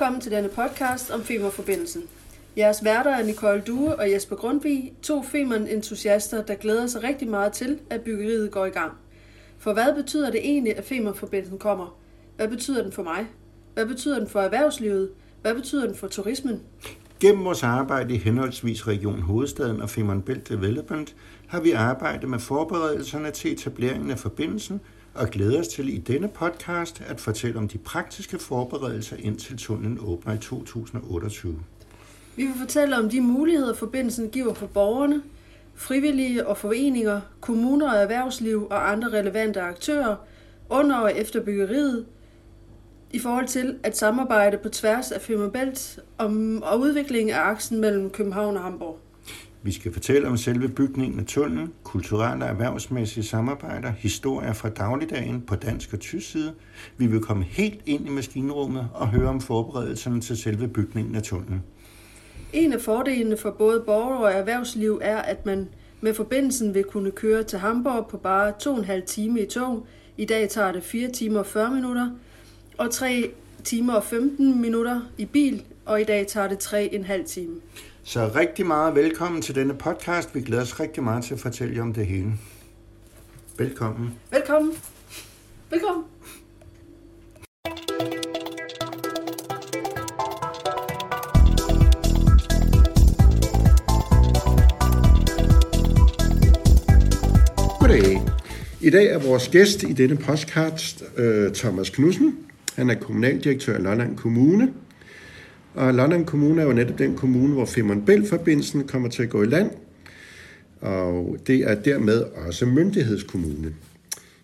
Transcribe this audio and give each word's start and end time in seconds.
Velkommen 0.00 0.20
til 0.20 0.32
denne 0.32 0.48
podcast 0.48 1.10
om 1.10 1.22
Femernforbindelsen. 1.22 2.02
Jeres 2.56 2.84
værter 2.84 3.10
er 3.10 3.24
Nicole 3.24 3.62
Due 3.66 3.96
og 3.96 4.10
Jesper 4.10 4.36
Grundvig, 4.36 4.92
to 5.02 5.22
Femern-entusiaster, 5.22 6.42
der 6.42 6.54
glæder 6.54 6.86
sig 6.86 7.02
rigtig 7.02 7.28
meget 7.28 7.52
til, 7.52 7.78
at 7.90 8.00
byggeriet 8.00 8.50
går 8.50 8.66
i 8.66 8.70
gang. 8.70 8.92
For 9.58 9.72
hvad 9.72 9.94
betyder 9.94 10.30
det 10.30 10.40
egentlig, 10.44 10.76
at 10.76 10.84
Femernforbindelsen 10.84 11.58
kommer? 11.58 11.98
Hvad 12.36 12.48
betyder 12.48 12.82
den 12.82 12.92
for 12.92 13.02
mig? 13.02 13.26
Hvad 13.74 13.86
betyder 13.86 14.18
den 14.18 14.28
for 14.28 14.40
erhvervslivet? 14.40 15.10
Hvad 15.42 15.54
betyder 15.54 15.86
den 15.86 15.94
for 15.94 16.08
turismen? 16.08 16.60
Gennem 17.20 17.44
vores 17.44 17.62
arbejde 17.62 18.14
i 18.14 18.18
henholdsvis 18.18 18.86
Region 18.86 19.20
Hovedstaden 19.20 19.82
og 19.82 19.90
Femern 19.90 20.22
Belt 20.22 20.48
Development 20.48 21.16
har 21.46 21.60
vi 21.60 21.70
arbejdet 21.70 22.28
med 22.28 22.38
forberedelserne 22.38 23.30
til 23.30 23.52
etableringen 23.52 24.10
af 24.10 24.18
forbindelsen 24.18 24.80
og 25.14 25.28
glæder 25.28 25.60
os 25.60 25.68
til 25.68 25.94
i 25.94 25.98
denne 25.98 26.28
podcast 26.28 27.02
at 27.06 27.20
fortælle 27.20 27.58
om 27.58 27.68
de 27.68 27.78
praktiske 27.78 28.38
forberedelser 28.38 29.16
indtil 29.18 29.56
tunnelen 29.56 29.98
åbner 30.00 30.34
i 30.34 30.38
2028. 30.38 31.58
Vi 32.36 32.44
vil 32.44 32.54
fortælle 32.58 32.98
om 32.98 33.10
de 33.10 33.20
muligheder, 33.20 33.74
forbindelsen 33.74 34.30
giver 34.30 34.54
for 34.54 34.66
borgerne, 34.66 35.22
frivillige 35.74 36.46
og 36.46 36.56
foreninger, 36.56 37.20
kommuner 37.40 37.92
og 37.92 37.96
erhvervsliv 37.96 38.66
og 38.70 38.92
andre 38.92 39.08
relevante 39.08 39.60
aktører 39.60 40.16
under 40.68 40.96
og 40.96 41.16
efter 41.16 41.44
byggeriet, 41.44 42.06
i 43.12 43.18
forhold 43.18 43.46
til 43.46 43.78
at 43.82 43.96
samarbejde 43.96 44.58
på 44.58 44.68
tværs 44.68 45.12
af 45.12 45.20
Femmerbælt 45.20 46.00
om, 46.18 46.62
og 46.62 46.80
udviklingen 46.80 47.34
af 47.34 47.40
aksen 47.40 47.80
mellem 47.80 48.10
København 48.10 48.56
og 48.56 48.62
Hamburg. 48.62 48.98
Vi 49.62 49.72
skal 49.72 49.92
fortælle 49.92 50.28
om 50.28 50.36
selve 50.36 50.68
bygningen 50.68 51.20
af 51.20 51.26
tunnelen, 51.26 51.72
kulturelle 51.82 52.44
og 52.44 52.50
erhvervsmæssige 52.50 53.24
samarbejder, 53.24 53.92
historier 53.98 54.52
fra 54.52 54.68
dagligdagen 54.68 55.40
på 55.40 55.56
dansk 55.56 55.92
og 55.92 56.00
tysk 56.00 56.30
side. 56.30 56.52
Vi 56.96 57.06
vil 57.06 57.20
komme 57.20 57.44
helt 57.44 57.80
ind 57.86 58.06
i 58.06 58.10
maskinrummet 58.10 58.88
og 58.94 59.08
høre 59.08 59.28
om 59.28 59.40
forberedelserne 59.40 60.20
til 60.20 60.36
selve 60.36 60.68
bygningen 60.68 61.16
af 61.16 61.22
tunnelen. 61.22 61.62
En 62.52 62.72
af 62.72 62.80
fordelene 62.80 63.36
for 63.36 63.50
både 63.50 63.82
borgere 63.86 64.18
og 64.18 64.32
erhvervsliv 64.32 65.00
er, 65.02 65.16
at 65.18 65.46
man 65.46 65.68
med 66.00 66.14
forbindelsen 66.14 66.74
vil 66.74 66.84
kunne 66.84 67.10
køre 67.10 67.42
til 67.42 67.58
Hamburg 67.58 68.06
på 68.10 68.16
bare 68.16 68.52
2,5 68.62 69.04
time 69.04 69.40
i 69.40 69.46
tog. 69.46 69.86
I 70.16 70.24
dag 70.24 70.48
tager 70.48 70.72
det 70.72 70.82
4 70.82 71.10
timer 71.10 71.38
og 71.38 71.46
40 71.46 71.74
minutter, 71.74 72.10
og 72.78 72.90
3 72.90 73.30
timer 73.64 73.94
og 73.94 74.04
15 74.04 74.60
minutter 74.60 75.00
i 75.18 75.24
bil, 75.24 75.62
og 75.86 76.00
i 76.00 76.04
dag 76.04 76.26
tager 76.26 76.48
det 76.48 76.56
3,5 76.56 77.26
time. 77.26 77.54
Så 78.02 78.30
rigtig 78.34 78.66
meget 78.66 78.94
velkommen 78.94 79.42
til 79.42 79.54
denne 79.54 79.74
podcast. 79.74 80.34
Vi 80.34 80.40
glæder 80.40 80.62
os 80.62 80.80
rigtig 80.80 81.02
meget 81.02 81.24
til 81.24 81.34
at 81.34 81.40
fortælle 81.40 81.74
jer 81.74 81.82
om 81.82 81.92
det 81.92 82.06
hele. 82.06 82.32
Velkommen. 83.58 84.14
Velkommen. 84.30 84.72
Velkommen. 85.70 86.04
Goddag. 97.80 98.22
I 98.80 98.90
dag 98.90 99.06
er 99.06 99.18
vores 99.18 99.48
gæst 99.48 99.82
i 99.82 99.92
denne 99.92 100.16
podcast 100.16 101.02
uh, 101.18 101.52
Thomas 101.52 101.90
Knudsen. 101.90 102.38
Han 102.76 102.90
er 102.90 102.94
kommunaldirektør 102.94 103.78
i 103.78 103.82
Lolland 103.82 104.16
Kommune. 104.16 104.72
Og 105.74 105.94
Lolland 105.94 106.26
Kommune 106.26 106.62
er 106.62 106.66
jo 106.66 106.72
netop 106.72 106.98
den 106.98 107.16
kommune, 107.16 107.52
hvor 107.52 107.64
Femern 107.64 108.02
Bælt-forbindelsen 108.02 108.86
kommer 108.86 109.08
til 109.08 109.22
at 109.22 109.30
gå 109.30 109.42
i 109.42 109.46
land. 109.46 109.70
Og 110.80 111.36
det 111.46 111.56
er 111.56 111.74
dermed 111.74 112.22
også 112.46 112.66
myndighedskommune. 112.66 113.74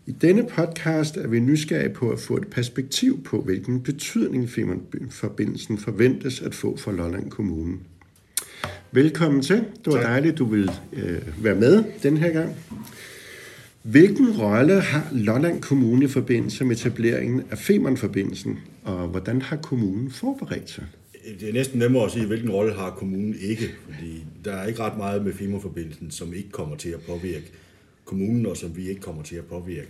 I 0.07 0.13
denne 0.13 0.47
podcast 0.47 1.17
er 1.17 1.29
vi 1.29 1.41
nysgerrige 1.41 1.95
på 1.95 2.11
at 2.11 2.19
få 2.19 2.37
et 2.37 2.49
perspektiv 2.49 3.23
på, 3.23 3.41
hvilken 3.41 3.81
betydning 3.81 4.51
Femern-forbindelsen 4.51 5.79
forventes 5.79 6.41
at 6.41 6.55
få 6.55 6.77
for 6.77 6.93
Lolland 6.93 7.31
Kommune. 7.31 7.77
Velkommen 8.93 9.43
til. 9.43 9.57
Det 9.57 9.87
var 9.87 9.93
tak. 9.93 10.03
dejligt, 10.03 10.39
du 10.39 10.45
vil 10.45 10.71
øh, 10.93 11.45
være 11.45 11.55
med 11.55 11.85
den 12.03 12.17
her 12.17 12.33
gang. 12.33 12.55
Hvilken 13.83 14.31
rolle 14.31 14.81
har 14.81 15.09
Lolland 15.13 15.61
Kommune 15.61 16.05
i 16.05 16.09
forbindelse 16.09 16.65
med 16.65 16.77
etableringen 16.77 17.43
af 17.51 17.59
Femern-forbindelsen, 17.59 18.59
og 18.85 19.09
hvordan 19.09 19.43
har 19.43 19.57
kommunen 19.57 20.11
forberedt 20.11 20.71
sig? 20.71 20.85
Det 21.41 21.49
er 21.49 21.53
næsten 21.53 21.79
nemmere 21.79 22.05
at 22.05 22.11
sige, 22.11 22.27
hvilken 22.27 22.51
rolle 22.51 22.75
har 22.75 22.91
kommunen 22.91 23.37
ikke, 23.41 23.75
fordi 23.85 24.25
der 24.45 24.53
er 24.53 24.67
ikke 24.67 24.81
ret 24.81 24.97
meget 24.97 25.25
med 25.25 25.33
Femern-forbindelsen, 25.33 26.11
som 26.11 26.35
ikke 26.35 26.51
kommer 26.51 26.77
til 26.77 26.89
at 26.89 27.01
påvirke 27.01 27.53
kommunen, 28.05 28.47
og 28.47 28.57
som 28.57 28.77
vi 28.77 28.89
ikke 28.89 29.01
kommer 29.01 29.23
til 29.23 29.37
at 29.37 29.45
påvirke. 29.45 29.89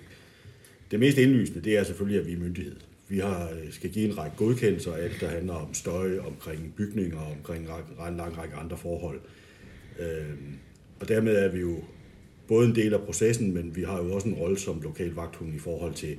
Det 0.91 1.01
mest 1.01 1.19
indlysende, 1.19 1.61
det 1.61 1.79
er 1.79 1.85
selvfølgelig, 1.85 2.21
at 2.21 2.27
vi 2.27 2.33
er 2.33 2.39
myndighed. 2.39 2.77
Vi 3.09 3.19
har, 3.19 3.51
øh, 3.51 3.73
skal 3.73 3.91
give 3.91 4.09
en 4.09 4.19
række 4.19 4.37
godkendelser, 4.37 4.93
alt 4.93 5.21
der 5.21 5.29
handler 5.29 5.55
om 5.55 5.75
støj, 5.75 6.19
omkring 6.19 6.75
bygninger, 6.77 7.21
omkring 7.39 7.69
en 8.09 8.17
lang 8.17 8.39
række 8.39 8.55
andre 8.55 8.77
forhold. 8.77 9.21
Øhm, 9.99 10.59
og 11.01 11.09
dermed 11.09 11.37
er 11.37 11.49
vi 11.49 11.61
jo 11.61 11.77
både 12.49 12.69
en 12.69 12.75
del 12.75 12.95
af 12.95 13.01
processen, 13.01 13.55
men 13.55 13.77
vi 13.77 13.83
har 13.83 14.03
jo 14.03 14.15
også 14.15 14.29
en 14.29 14.35
rolle 14.35 14.59
som 14.59 14.81
lokal 14.81 15.11
vagthund 15.11 15.55
i 15.55 15.59
forhold 15.59 15.95
til, 15.95 16.17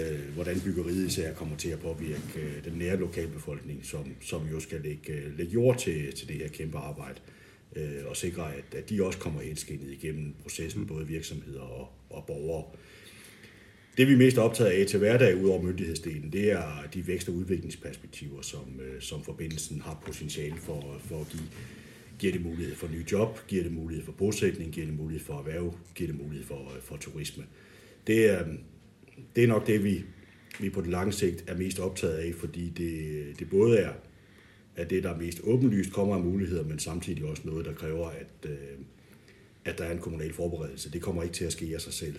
øh, 0.00 0.34
hvordan 0.34 0.60
byggeriet 0.60 1.06
især 1.06 1.34
kommer 1.34 1.56
til 1.56 1.68
at 1.68 1.78
påvirke 1.78 2.20
øh, 2.36 2.64
den 2.64 2.72
nære 2.72 2.96
lokalbefolkning, 2.96 3.86
som, 3.86 4.04
som 4.20 4.42
jo 4.52 4.60
skal 4.60 4.80
lægge, 4.80 5.12
øh, 5.12 5.38
lægge 5.38 5.52
jord 5.52 5.78
til, 5.78 6.12
til 6.12 6.28
det 6.28 6.36
her 6.36 6.48
kæmpe 6.48 6.78
arbejde, 6.78 7.20
øh, 7.76 8.06
og 8.06 8.16
sikre, 8.16 8.54
at, 8.54 8.64
at 8.78 8.90
de 8.90 9.04
også 9.04 9.18
kommer 9.18 9.40
henskinnet 9.40 9.90
igennem 9.90 10.34
processen, 10.42 10.86
både 10.86 11.06
virksomheder 11.06 11.60
og, 11.60 11.88
og 12.10 12.24
borgere. 12.26 12.64
Det 13.96 14.08
vi 14.08 14.12
er 14.12 14.16
mest 14.16 14.38
optaget 14.38 14.70
af 14.70 14.86
til 14.86 14.98
hverdag, 14.98 15.36
ud 15.36 15.48
over 15.48 15.62
myndighedsdelen, 15.62 16.32
det 16.32 16.52
er 16.52 16.88
de 16.94 17.06
vækst- 17.06 17.28
og 17.28 17.34
udviklingsperspektiver, 17.34 18.42
som, 18.42 18.80
øh, 18.80 19.02
som 19.02 19.24
forbindelsen 19.24 19.80
har 19.80 20.02
potentiale 20.06 20.56
for, 20.56 20.96
for 21.00 21.20
at 21.20 21.28
give. 21.28 21.42
Giver 22.18 22.32
det 22.32 22.42
mulighed 22.42 22.74
for 22.74 22.88
nye 22.88 23.04
job, 23.12 23.40
giver 23.48 23.62
det 23.62 23.72
mulighed 23.72 24.04
for 24.04 24.12
bosætning, 24.12 24.72
giver 24.72 24.86
det 24.86 24.96
mulighed 24.96 25.24
for 25.24 25.38
erhverv, 25.38 25.74
giver 25.94 26.10
det 26.12 26.20
mulighed 26.20 26.46
for, 26.46 26.72
for 26.80 26.96
turisme. 26.96 27.44
Det 28.06 28.30
er, 28.30 28.44
det 29.36 29.44
er 29.44 29.48
nok 29.48 29.66
det, 29.66 29.84
vi, 29.84 30.04
vi 30.60 30.70
på 30.70 30.80
den 30.80 30.90
lange 30.90 31.12
sigt 31.12 31.44
er 31.46 31.56
mest 31.56 31.78
optaget 31.78 32.14
af, 32.14 32.34
fordi 32.34 32.68
det, 32.68 33.38
det 33.38 33.50
både 33.50 33.78
er 33.78 33.92
at 34.76 34.90
det, 34.90 35.02
der 35.02 35.10
er 35.10 35.18
mest 35.18 35.40
åbenlyst, 35.44 35.92
kommer 35.92 36.14
af 36.14 36.22
muligheder, 36.22 36.64
men 36.64 36.78
samtidig 36.78 37.24
også 37.24 37.42
noget, 37.44 37.64
der 37.64 37.72
kræver, 37.72 38.08
at, 38.08 38.50
øh, 38.50 38.78
at 39.64 39.78
der 39.78 39.84
er 39.84 39.92
en 39.92 39.98
kommunal 39.98 40.32
forberedelse. 40.32 40.92
Det 40.92 41.02
kommer 41.02 41.22
ikke 41.22 41.34
til 41.34 41.44
at 41.44 41.52
ske 41.52 41.70
af 41.74 41.80
sig 41.80 41.92
selv. 41.92 42.18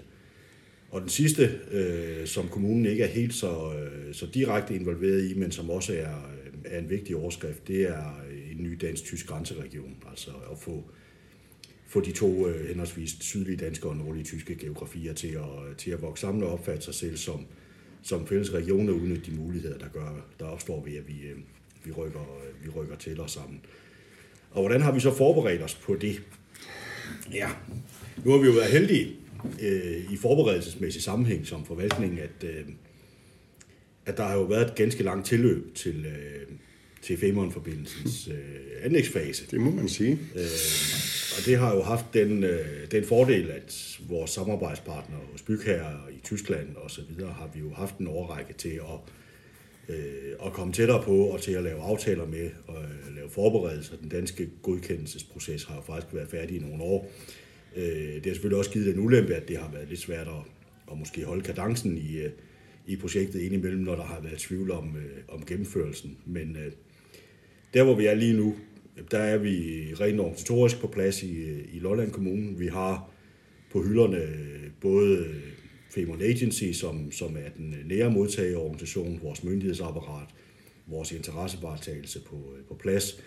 Og 0.92 1.02
den 1.02 1.10
sidste, 1.10 1.60
øh, 1.72 2.28
som 2.28 2.48
kommunen 2.48 2.86
ikke 2.86 3.04
er 3.04 3.08
helt 3.08 3.34
så, 3.34 3.74
øh, 3.74 4.14
så 4.14 4.28
direkte 4.34 4.76
involveret 4.76 5.30
i, 5.30 5.34
men 5.34 5.52
som 5.52 5.70
også 5.70 5.94
er, 5.94 6.16
øh, 6.16 6.54
er 6.66 6.80
en 6.80 6.90
vigtig 6.90 7.16
overskrift, 7.16 7.68
det 7.68 7.82
er 7.82 8.22
en 8.52 8.64
ny 8.64 8.78
dansk-tysk 8.82 9.28
grænseregion. 9.28 9.96
Altså 10.10 10.32
at 10.52 10.58
få, 10.58 10.84
få 11.88 12.02
de 12.02 12.12
to 12.12 12.48
øh, 12.48 12.68
henholdsvis 12.68 13.18
sydlige 13.20 13.58
danske 13.58 13.88
og 13.88 13.98
nordlige 13.98 14.24
tyske 14.24 14.56
geografier 14.56 15.14
til 15.14 15.28
at, 15.28 15.78
til 15.78 15.92
at 15.92 16.02
vokse 16.02 16.22
sammen 16.22 16.44
og 16.44 16.50
opfatte 16.50 16.86
sig 16.86 16.94
selv 16.94 17.18
som, 17.18 17.46
som 18.02 18.28
fælles 18.28 18.54
regioner 18.54 18.94
uden 18.94 19.22
de 19.26 19.32
muligheder, 19.32 19.78
der, 19.78 19.88
gør, 19.88 20.26
der 20.40 20.46
opstår 20.46 20.84
ved, 20.86 20.98
at 20.98 21.08
vi, 21.08 21.22
øh, 21.22 21.38
vi, 21.84 21.92
rykker, 21.92 22.20
øh, 22.20 22.66
vi 22.66 22.70
rykker 22.70 22.96
til 22.96 23.22
os 23.22 23.32
sammen. 23.32 23.62
Og 24.52 24.62
hvordan 24.62 24.82
har 24.82 24.92
vi 24.92 25.00
så 25.00 25.14
forberedt 25.14 25.62
os 25.62 25.76
på 25.76 25.96
det? 25.96 26.22
Ja, 27.34 27.50
nu 28.26 28.32
har 28.32 28.38
vi 28.38 28.46
jo 28.46 28.52
været 28.52 28.72
heldige 28.72 29.16
øh, 29.62 30.12
i 30.14 30.18
forberedelsesmæssig 30.18 31.04
sammenhæng 31.04 31.48
som 31.48 31.66
forvaltning, 31.66 32.20
at, 32.20 32.44
øh, 32.44 32.66
at 34.06 34.18
der 34.18 34.24
har 34.24 34.36
jo 34.36 34.44
været 34.44 34.68
et 34.68 34.76
ganske 34.76 35.04
langt 35.04 35.28
tilløb 35.28 35.76
til, 35.76 36.06
øh, 36.06 36.48
til 37.06 37.18
Femern-forbindelsens 37.18 38.28
øh, 38.28 38.36
anlægsfase. 38.82 39.48
Det 39.52 39.62
må 39.62 39.72
man 39.72 39.90
sige. 39.90 40.12
Øh, 40.12 40.42
og 41.38 41.46
det 41.46 41.58
har 41.58 41.76
jo 41.76 41.82
haft 41.82 42.06
den, 42.14 42.44
øh, 42.44 42.92
den 42.92 43.04
fordel, 43.04 43.52
at 43.52 44.00
vores 44.10 44.32
samarbejdspartnere 44.32 45.20
hos 45.32 45.42
bygherrer 45.42 46.10
i 46.10 46.20
Tyskland 46.24 46.76
og 46.76 46.92
så 46.92 47.02
videre, 47.10 47.34
har 47.34 47.50
vi 47.54 47.60
jo 47.60 47.74
haft 47.74 47.98
en 47.98 48.08
overrække 48.08 48.54
til 48.54 48.70
at, 48.70 49.96
øh, 49.96 50.34
at 50.46 50.54
komme 50.54 50.74
tættere 50.74 51.04
på 51.04 51.16
og 51.16 51.42
til 51.42 51.52
at 51.52 51.64
lave 51.64 51.82
aftaler 51.82 52.26
med 52.26 52.50
og 52.68 52.84
øh, 52.84 53.16
lave 53.16 53.30
forberedelser. 53.30 53.96
Den 54.02 54.10
danske 54.10 54.50
godkendelsesproces 54.62 55.64
har 55.64 55.76
jo 55.76 55.82
faktisk 55.82 56.14
været 56.14 56.30
færdig 56.30 56.58
i 56.58 56.60
nogle 56.60 56.84
år. 56.84 57.12
Øh, 57.76 58.16
det 58.16 58.26
har 58.26 58.34
selvfølgelig 58.34 58.58
også 58.58 58.72
givet 58.72 58.94
en 58.94 59.00
ulempe, 59.00 59.36
at 59.36 59.48
det 59.48 59.58
har 59.58 59.72
været 59.74 59.90
lidt 59.90 60.00
svært 60.00 60.28
at, 60.28 60.52
at 60.92 60.98
måske 60.98 61.26
holde 61.26 61.44
kadencen 61.44 61.98
i, 61.98 62.18
øh, 62.18 62.32
i 62.88 62.96
projektet 62.96 63.42
indimellem, 63.42 63.82
når 63.82 63.96
der 63.96 64.04
har 64.04 64.22
været 64.22 64.40
tvivl 64.40 64.72
om, 64.72 64.98
øh, 64.98 65.18
om 65.28 65.46
gennemførelsen. 65.46 66.18
Men 66.26 66.58
øh, 66.66 66.72
der, 67.76 67.84
hvor 67.84 67.96
vi 67.96 68.06
er 68.06 68.14
lige 68.14 68.34
nu, 68.34 68.56
der 69.12 69.18
er 69.18 69.38
vi 69.38 69.86
rent 70.00 70.20
organisatorisk 70.20 70.80
på 70.80 70.88
plads 70.88 71.24
i, 71.24 71.62
i 71.74 71.80
Lolland 71.80 72.12
Kommune. 72.12 72.58
Vi 72.58 72.68
har 72.68 73.10
på 73.72 73.84
hylderne 73.84 74.28
både 74.82 75.26
Femern 75.90 76.22
Agency, 76.22 76.72
som, 76.72 77.12
som 77.12 77.38
er 77.38 77.50
den 77.58 77.76
nære 77.86 78.12
modtagerorganisation, 78.12 79.20
vores 79.24 79.44
myndighedsapparat, 79.44 80.28
vores 80.88 81.12
interessevaretagelse 81.12 82.20
på, 82.22 82.54
på 82.68 82.76
plads. 82.76 83.24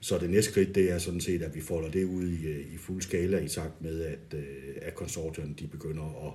Så 0.00 0.18
det 0.18 0.30
næste 0.30 0.50
skridt, 0.50 0.74
det 0.74 0.92
er 0.92 0.98
sådan 0.98 1.20
set, 1.20 1.42
at 1.42 1.54
vi 1.54 1.60
folder 1.60 1.90
det 1.90 2.04
ud 2.04 2.28
i, 2.28 2.74
i 2.74 2.76
fuld 2.76 3.02
skala 3.02 3.38
i 3.38 3.48
takt 3.48 3.82
med, 3.82 4.00
at, 4.00 4.38
at 4.82 4.94
konsortierne 4.94 5.54
de 5.58 5.66
begynder 5.66 6.26
at, 6.26 6.32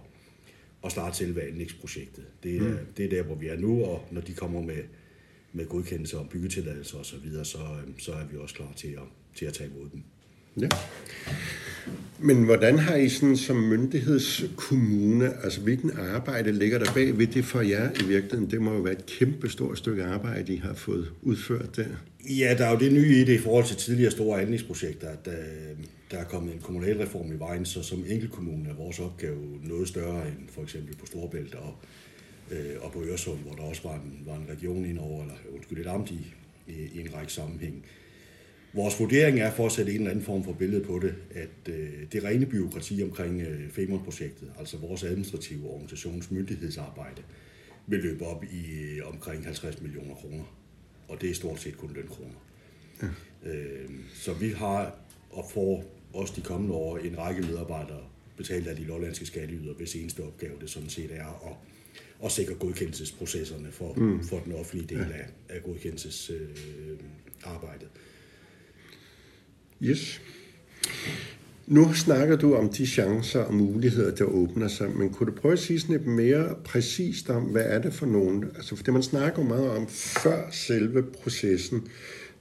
at 0.85 0.91
starte 0.91 1.17
selve 1.17 1.47
anlægsprojektet. 1.47 2.25
Det, 2.43 2.61
mm. 2.61 2.77
det 2.97 3.05
er 3.05 3.09
der, 3.09 3.23
hvor 3.23 3.35
vi 3.35 3.47
er 3.47 3.57
nu, 3.57 3.83
og 3.83 4.07
når 4.11 4.21
de 4.21 4.33
kommer 4.33 4.61
med 4.61 4.83
med 5.53 5.65
godkendelse 5.65 6.17
og 6.17 6.29
byggetilladelse 6.29 6.97
osv., 6.97 7.03
så, 7.03 7.15
videre, 7.23 7.45
så, 7.45 7.57
øh, 7.57 7.93
så 7.97 8.11
er 8.11 8.25
vi 8.31 8.37
også 8.37 8.55
klar 8.55 8.73
til 8.75 8.87
at, 8.87 9.07
til 9.35 9.45
at 9.45 9.53
tage 9.53 9.69
imod 9.69 9.89
dem. 9.93 10.03
Ja. 10.61 10.67
Men 12.19 12.43
hvordan 12.43 12.79
har 12.79 12.95
I 12.95 13.09
sådan 13.09 13.37
som 13.37 13.55
myndighedskommune, 13.55 15.43
altså 15.43 15.61
hvilken 15.61 15.91
arbejde 15.97 16.51
ligger 16.51 16.79
der 16.79 16.93
bag 16.93 17.17
ved 17.17 17.27
det 17.27 17.45
for 17.45 17.61
jer 17.61 17.91
i 17.91 18.07
virkeligheden? 18.07 18.51
Det 18.51 18.61
må 18.61 18.73
jo 18.73 18.79
være 18.79 18.93
et 18.93 19.05
kæmpe 19.05 19.49
stort 19.49 19.77
stykke 19.77 20.03
arbejde, 20.03 20.53
I 20.53 20.57
har 20.57 20.73
fået 20.73 21.11
udført 21.21 21.75
der. 21.75 21.85
Ja, 22.29 22.55
der 22.57 22.65
er 22.65 22.71
jo 22.71 22.79
det 22.79 22.93
nye 22.93 23.21
i 23.21 23.23
det 23.23 23.33
i 23.33 23.37
forhold 23.37 23.65
til 23.65 23.75
tidligere 23.75 24.11
store 24.11 24.41
anlægsprojekter, 24.41 25.09
at 25.09 25.25
der, 25.25 25.37
der 26.11 26.17
er 26.17 26.23
kommet 26.23 26.53
en 26.53 26.59
kommunalreform 26.59 27.31
i 27.31 27.39
vejen, 27.39 27.65
så 27.65 27.83
som 27.83 28.03
enkeltkommune 28.07 28.69
er 28.69 28.73
vores 28.73 28.99
opgave 28.99 29.59
noget 29.63 29.87
større 29.87 30.27
end 30.27 30.49
for 30.49 30.61
eksempel 30.61 30.95
på 30.95 31.05
Storbælt 31.05 31.55
og, 31.55 31.75
øh, 32.51 32.75
og 32.81 32.91
på 32.91 33.03
Øresund, 33.03 33.39
hvor 33.39 33.51
der 33.55 33.63
også 33.63 33.83
var 33.83 33.95
en, 33.95 34.23
var 34.25 34.35
en 34.35 34.45
region 34.49 34.85
indover, 34.85 35.21
eller 35.21 35.35
undskyld, 35.53 35.79
et 35.79 35.87
amt 35.87 36.11
i, 36.11 36.33
i, 36.67 36.99
en 36.99 37.13
række 37.13 37.33
sammenhæng. 37.33 37.85
Vores 38.73 38.99
vurdering 38.99 39.39
er 39.39 39.51
for 39.51 39.65
at 39.65 39.71
sætte 39.71 39.91
en 39.91 39.97
eller 39.97 40.11
anden 40.11 40.25
form 40.25 40.43
for 40.43 40.53
billede 40.53 40.83
på 40.85 40.99
det, 40.99 41.15
at 41.31 41.73
øh, 41.73 41.91
det 42.11 42.23
rene 42.23 42.45
byråkrati 42.45 43.03
omkring 43.03 43.41
øh, 43.41 43.69
Femern-projektet, 43.69 44.51
altså 44.59 44.77
vores 44.77 45.03
administrative 45.03 45.69
organisationsmyndighedsarbejde, 45.69 47.21
vil 47.87 47.99
løbe 47.99 48.25
op 48.25 48.43
i 48.43 48.71
øh, 48.81 49.07
omkring 49.07 49.45
50 49.45 49.81
millioner 49.81 50.15
kroner. 50.15 50.43
Og 51.07 51.21
det 51.21 51.29
er 51.29 51.33
stort 51.33 51.59
set 51.59 51.77
kun 51.77 51.91
lønkroner. 51.95 52.45
Ja. 53.01 53.07
Øh, 53.51 53.89
så 54.13 54.33
vi 54.33 54.49
har 54.49 54.95
og 55.31 55.45
får 55.53 55.83
også 56.13 56.33
de 56.35 56.41
kommende 56.41 56.75
år 56.75 56.97
en 56.97 57.17
række 57.17 57.41
medarbejdere 57.41 58.03
betalt 58.37 58.67
af 58.67 58.75
de 58.75 58.83
lollandske 58.83 59.25
skatteyder, 59.25 59.73
hvis 59.73 59.95
eneste 59.95 60.23
opgave 60.23 60.59
det 60.61 60.69
sådan 60.69 60.89
set 60.89 61.11
er 61.11 61.25
at, 61.25 61.72
at 62.25 62.31
sikre 62.31 62.53
godkendelsesprocesserne 62.53 63.71
for, 63.71 63.93
mm. 63.93 64.23
for 64.23 64.39
den 64.39 64.53
offentlige 64.53 64.95
del 64.95 65.11
af, 65.11 65.25
af 65.49 65.63
godkendelsesarbejdet. 65.63 67.83
Øh, 67.83 67.89
Yes. 69.83 70.21
Nu 71.67 71.93
snakker 71.93 72.35
du 72.35 72.55
om 72.55 72.69
de 72.69 72.87
chancer 72.87 73.39
og 73.39 73.53
muligheder, 73.53 74.15
der 74.15 74.23
åbner 74.23 74.67
sig, 74.67 74.91
men 74.91 75.09
kunne 75.09 75.31
du 75.31 75.35
prøve 75.35 75.51
at 75.51 75.59
sige 75.59 75.79
sådan 75.79 75.95
lidt 75.95 76.07
mere 76.07 76.55
præcist 76.65 77.29
om, 77.29 77.43
hvad 77.43 77.63
er 77.65 77.81
det 77.81 77.93
for 77.93 78.05
nogen? 78.05 78.43
Altså 78.55 78.75
for 78.75 78.83
det, 78.83 78.93
man 78.93 79.03
snakker 79.03 79.43
meget 79.43 79.69
om 79.69 79.87
før 79.87 80.49
selve 80.51 81.03
processen, 81.03 81.87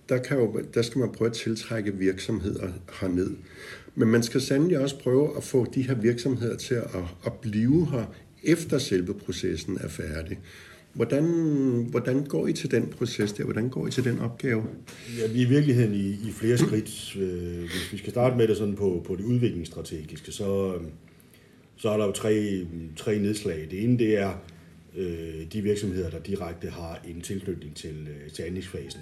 der, 0.09 0.19
kan 0.19 0.39
jo, 0.39 0.63
der 0.75 0.83
skal 0.83 0.99
man 0.99 1.13
prøve 1.13 1.31
at 1.31 1.37
tiltrække 1.37 1.95
virksomheder 1.95 2.69
herned. 3.01 3.31
Men 3.95 4.09
man 4.09 4.23
skal 4.23 4.41
sandelig 4.41 4.79
også 4.79 4.99
prøve 4.99 5.37
at 5.37 5.45
få 5.45 5.67
de 5.75 5.83
her 5.83 5.95
virksomheder 5.95 6.57
til 6.57 6.75
at, 6.75 7.05
at 7.27 7.33
blive 7.33 7.91
her, 7.91 8.15
efter 8.45 8.79
selve 8.79 9.15
processen 9.15 9.79
er 9.81 9.89
færdig. 9.89 10.39
Hvordan, 10.93 11.25
hvordan 11.91 12.25
går 12.25 12.47
I 12.47 12.53
til 12.53 12.71
den 12.71 12.87
proces 12.87 13.33
der? 13.33 13.45
Hvordan 13.45 13.69
går 13.69 13.87
I 13.87 13.91
til 13.91 14.05
den 14.05 14.19
opgave? 14.19 14.65
Ja, 15.19 15.27
vi 15.27 15.43
er 15.43 15.47
i 15.47 15.49
virkeligheden 15.49 15.95
i, 15.95 16.09
i 16.29 16.33
flere 16.33 16.59
skridt. 16.59 17.17
Øh, 17.17 17.59
hvis 17.59 17.93
vi 17.93 17.99
skal 17.99 18.11
starte 18.11 18.37
med 18.37 18.49
det 18.49 18.57
sådan 18.57 18.77
på, 18.77 19.03
på 19.07 19.17
det 19.17 19.25
udviklingsstrategiske, 19.25 20.33
så, 20.33 20.79
så 21.77 21.91
er 21.91 21.97
der 21.97 22.07
jo 22.07 22.13
tre, 22.13 22.67
tre 22.97 23.19
nedslag. 23.19 23.69
Det 23.71 23.85
ene 23.85 23.99
det 23.99 24.19
er 24.19 24.33
øh, 24.97 25.53
de 25.53 25.63
virksomheder, 25.63 26.11
der 26.11 26.19
direkte 26.19 26.71
har 26.71 27.01
en 27.09 27.21
tilknytning 27.21 27.77
til, 27.77 28.09
øh, 28.11 28.33
til 28.33 28.43
anlægsfasen, 28.43 29.01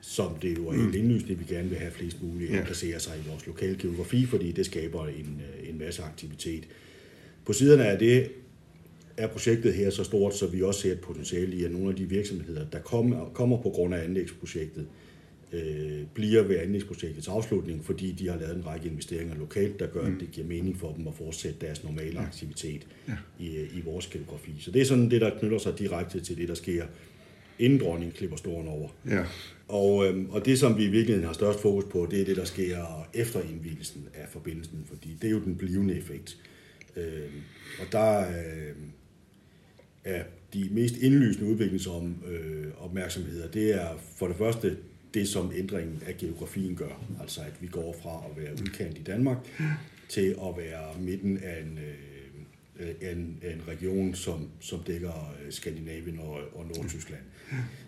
som 0.00 0.34
det 0.42 0.58
jo 0.58 0.68
er 0.68 0.72
helt 0.72 0.88
mm. 0.88 0.94
indlysende, 0.94 1.38
vi 1.38 1.54
gerne 1.54 1.68
vil 1.68 1.78
have 1.78 1.92
flest 1.92 2.22
muligt 2.22 2.52
ja. 2.52 2.64
placere 2.64 3.00
sig 3.00 3.12
i 3.24 3.28
vores 3.28 3.46
lokale 3.46 3.76
geografi, 3.78 4.26
fordi 4.26 4.52
det 4.52 4.66
skaber 4.66 5.06
en, 5.06 5.40
øh, 5.62 5.68
en 5.68 5.78
masse 5.78 6.02
aktivitet. 6.02 6.64
På 7.44 7.52
siderne 7.52 7.86
af 7.86 7.98
det 7.98 8.30
er 9.16 9.26
projektet 9.26 9.74
her 9.74 9.90
så 9.90 10.04
stort, 10.04 10.34
så 10.34 10.46
vi 10.46 10.62
også 10.62 10.80
ser 10.80 10.92
et 10.92 11.00
potentiale 11.00 11.56
i, 11.56 11.64
at 11.64 11.72
nogle 11.72 11.88
af 11.88 11.96
de 11.96 12.08
virksomheder, 12.08 12.64
der 12.72 12.78
kommer, 12.78 13.30
kommer 13.34 13.62
på 13.62 13.70
grund 13.70 13.94
af 13.94 14.04
anlægsprojektet, 14.04 14.86
øh, 15.52 16.02
bliver 16.14 16.42
ved 16.42 16.58
anlægsprojektets 16.58 17.28
afslutning, 17.28 17.84
fordi 17.84 18.12
de 18.12 18.28
har 18.28 18.38
lavet 18.38 18.56
en 18.56 18.66
række 18.66 18.88
investeringer 18.88 19.34
lokalt, 19.34 19.80
der 19.80 19.86
gør, 19.86 20.08
mm. 20.08 20.14
at 20.14 20.20
det 20.20 20.30
giver 20.32 20.46
mening 20.46 20.78
for 20.78 20.92
dem 20.92 21.08
at 21.08 21.14
fortsætte 21.14 21.58
deres 21.60 21.84
normale 21.84 22.18
aktivitet 22.18 22.86
ja. 23.08 23.14
i, 23.38 23.46
i 23.74 23.80
vores 23.84 24.06
geografi. 24.06 24.54
Så 24.58 24.70
det 24.70 24.82
er 24.82 24.86
sådan 24.86 25.10
det, 25.10 25.20
der 25.20 25.38
knytter 25.38 25.58
sig 25.58 25.78
direkte 25.78 26.20
til 26.20 26.36
det, 26.36 26.48
der 26.48 26.54
sker, 26.54 26.86
inden 27.58 27.80
dronningen 27.80 28.16
klipper 28.16 28.36
storen 28.36 28.68
over. 28.68 28.88
Ja. 29.10 29.24
Og, 29.68 30.06
øhm, 30.06 30.30
og 30.30 30.44
det, 30.44 30.58
som 30.58 30.78
vi 30.78 30.84
i 30.84 30.88
virkeligheden 30.88 31.26
har 31.26 31.32
størst 31.32 31.60
fokus 31.60 31.84
på, 31.84 32.08
det 32.10 32.20
er 32.20 32.24
det, 32.24 32.36
der 32.36 32.44
sker 32.44 33.08
efter 33.14 33.40
indvielsen 33.40 34.08
af 34.14 34.28
forbindelsen, 34.28 34.84
fordi 34.86 35.16
det 35.22 35.26
er 35.26 35.30
jo 35.30 35.40
den 35.40 35.56
blivende 35.56 35.94
effekt. 35.94 36.38
Øhm, 36.96 37.42
og 37.80 37.92
der, 37.92 38.20
øh, 38.20 38.74
af 40.06 40.24
de 40.54 40.68
mest 40.70 40.96
indlysende 40.96 41.50
udviklingsopmærksomheder, 41.50 43.46
øh, 43.46 43.54
det 43.54 43.74
er 43.74 43.88
for 44.16 44.26
det 44.28 44.36
første 44.36 44.76
det, 45.14 45.28
som 45.28 45.52
ændringen 45.56 46.02
af 46.06 46.16
geografien 46.16 46.76
gør. 46.76 47.02
Altså 47.20 47.40
at 47.40 47.52
vi 47.60 47.66
går 47.66 47.96
fra 48.02 48.22
at 48.30 48.36
være 48.42 48.52
udkant 48.52 48.98
i 48.98 49.02
Danmark 49.02 49.36
til 50.08 50.36
at 50.48 50.56
være 50.56 51.00
midten 51.00 51.38
af 51.38 51.60
en, 51.60 51.78
øh, 51.78 51.94
en, 53.12 53.38
en 53.42 53.62
region, 53.68 54.14
som, 54.14 54.48
som 54.60 54.82
dækker 54.86 55.34
øh, 55.44 55.52
Skandinavien 55.52 56.18
og, 56.18 56.40
og 56.54 56.66
Nordtyskland. 56.66 57.22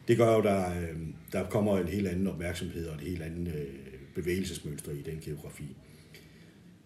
Det 0.09 0.17
gør 0.17 0.33
jo, 0.33 0.39
at 0.39 0.45
der, 0.45 0.71
øh, 0.71 0.97
der 1.33 1.49
kommer 1.49 1.79
en 1.79 1.89
helt 1.89 2.09
anden 2.09 2.27
opmærksomhed 2.27 2.87
og 2.87 2.95
et 2.95 3.01
helt 3.01 3.23
andet 3.23 3.55
øh, 3.55 3.67
bevægelsesmønster 4.15 4.93
i 4.93 5.03
den 5.03 5.19
geografi. 5.25 5.65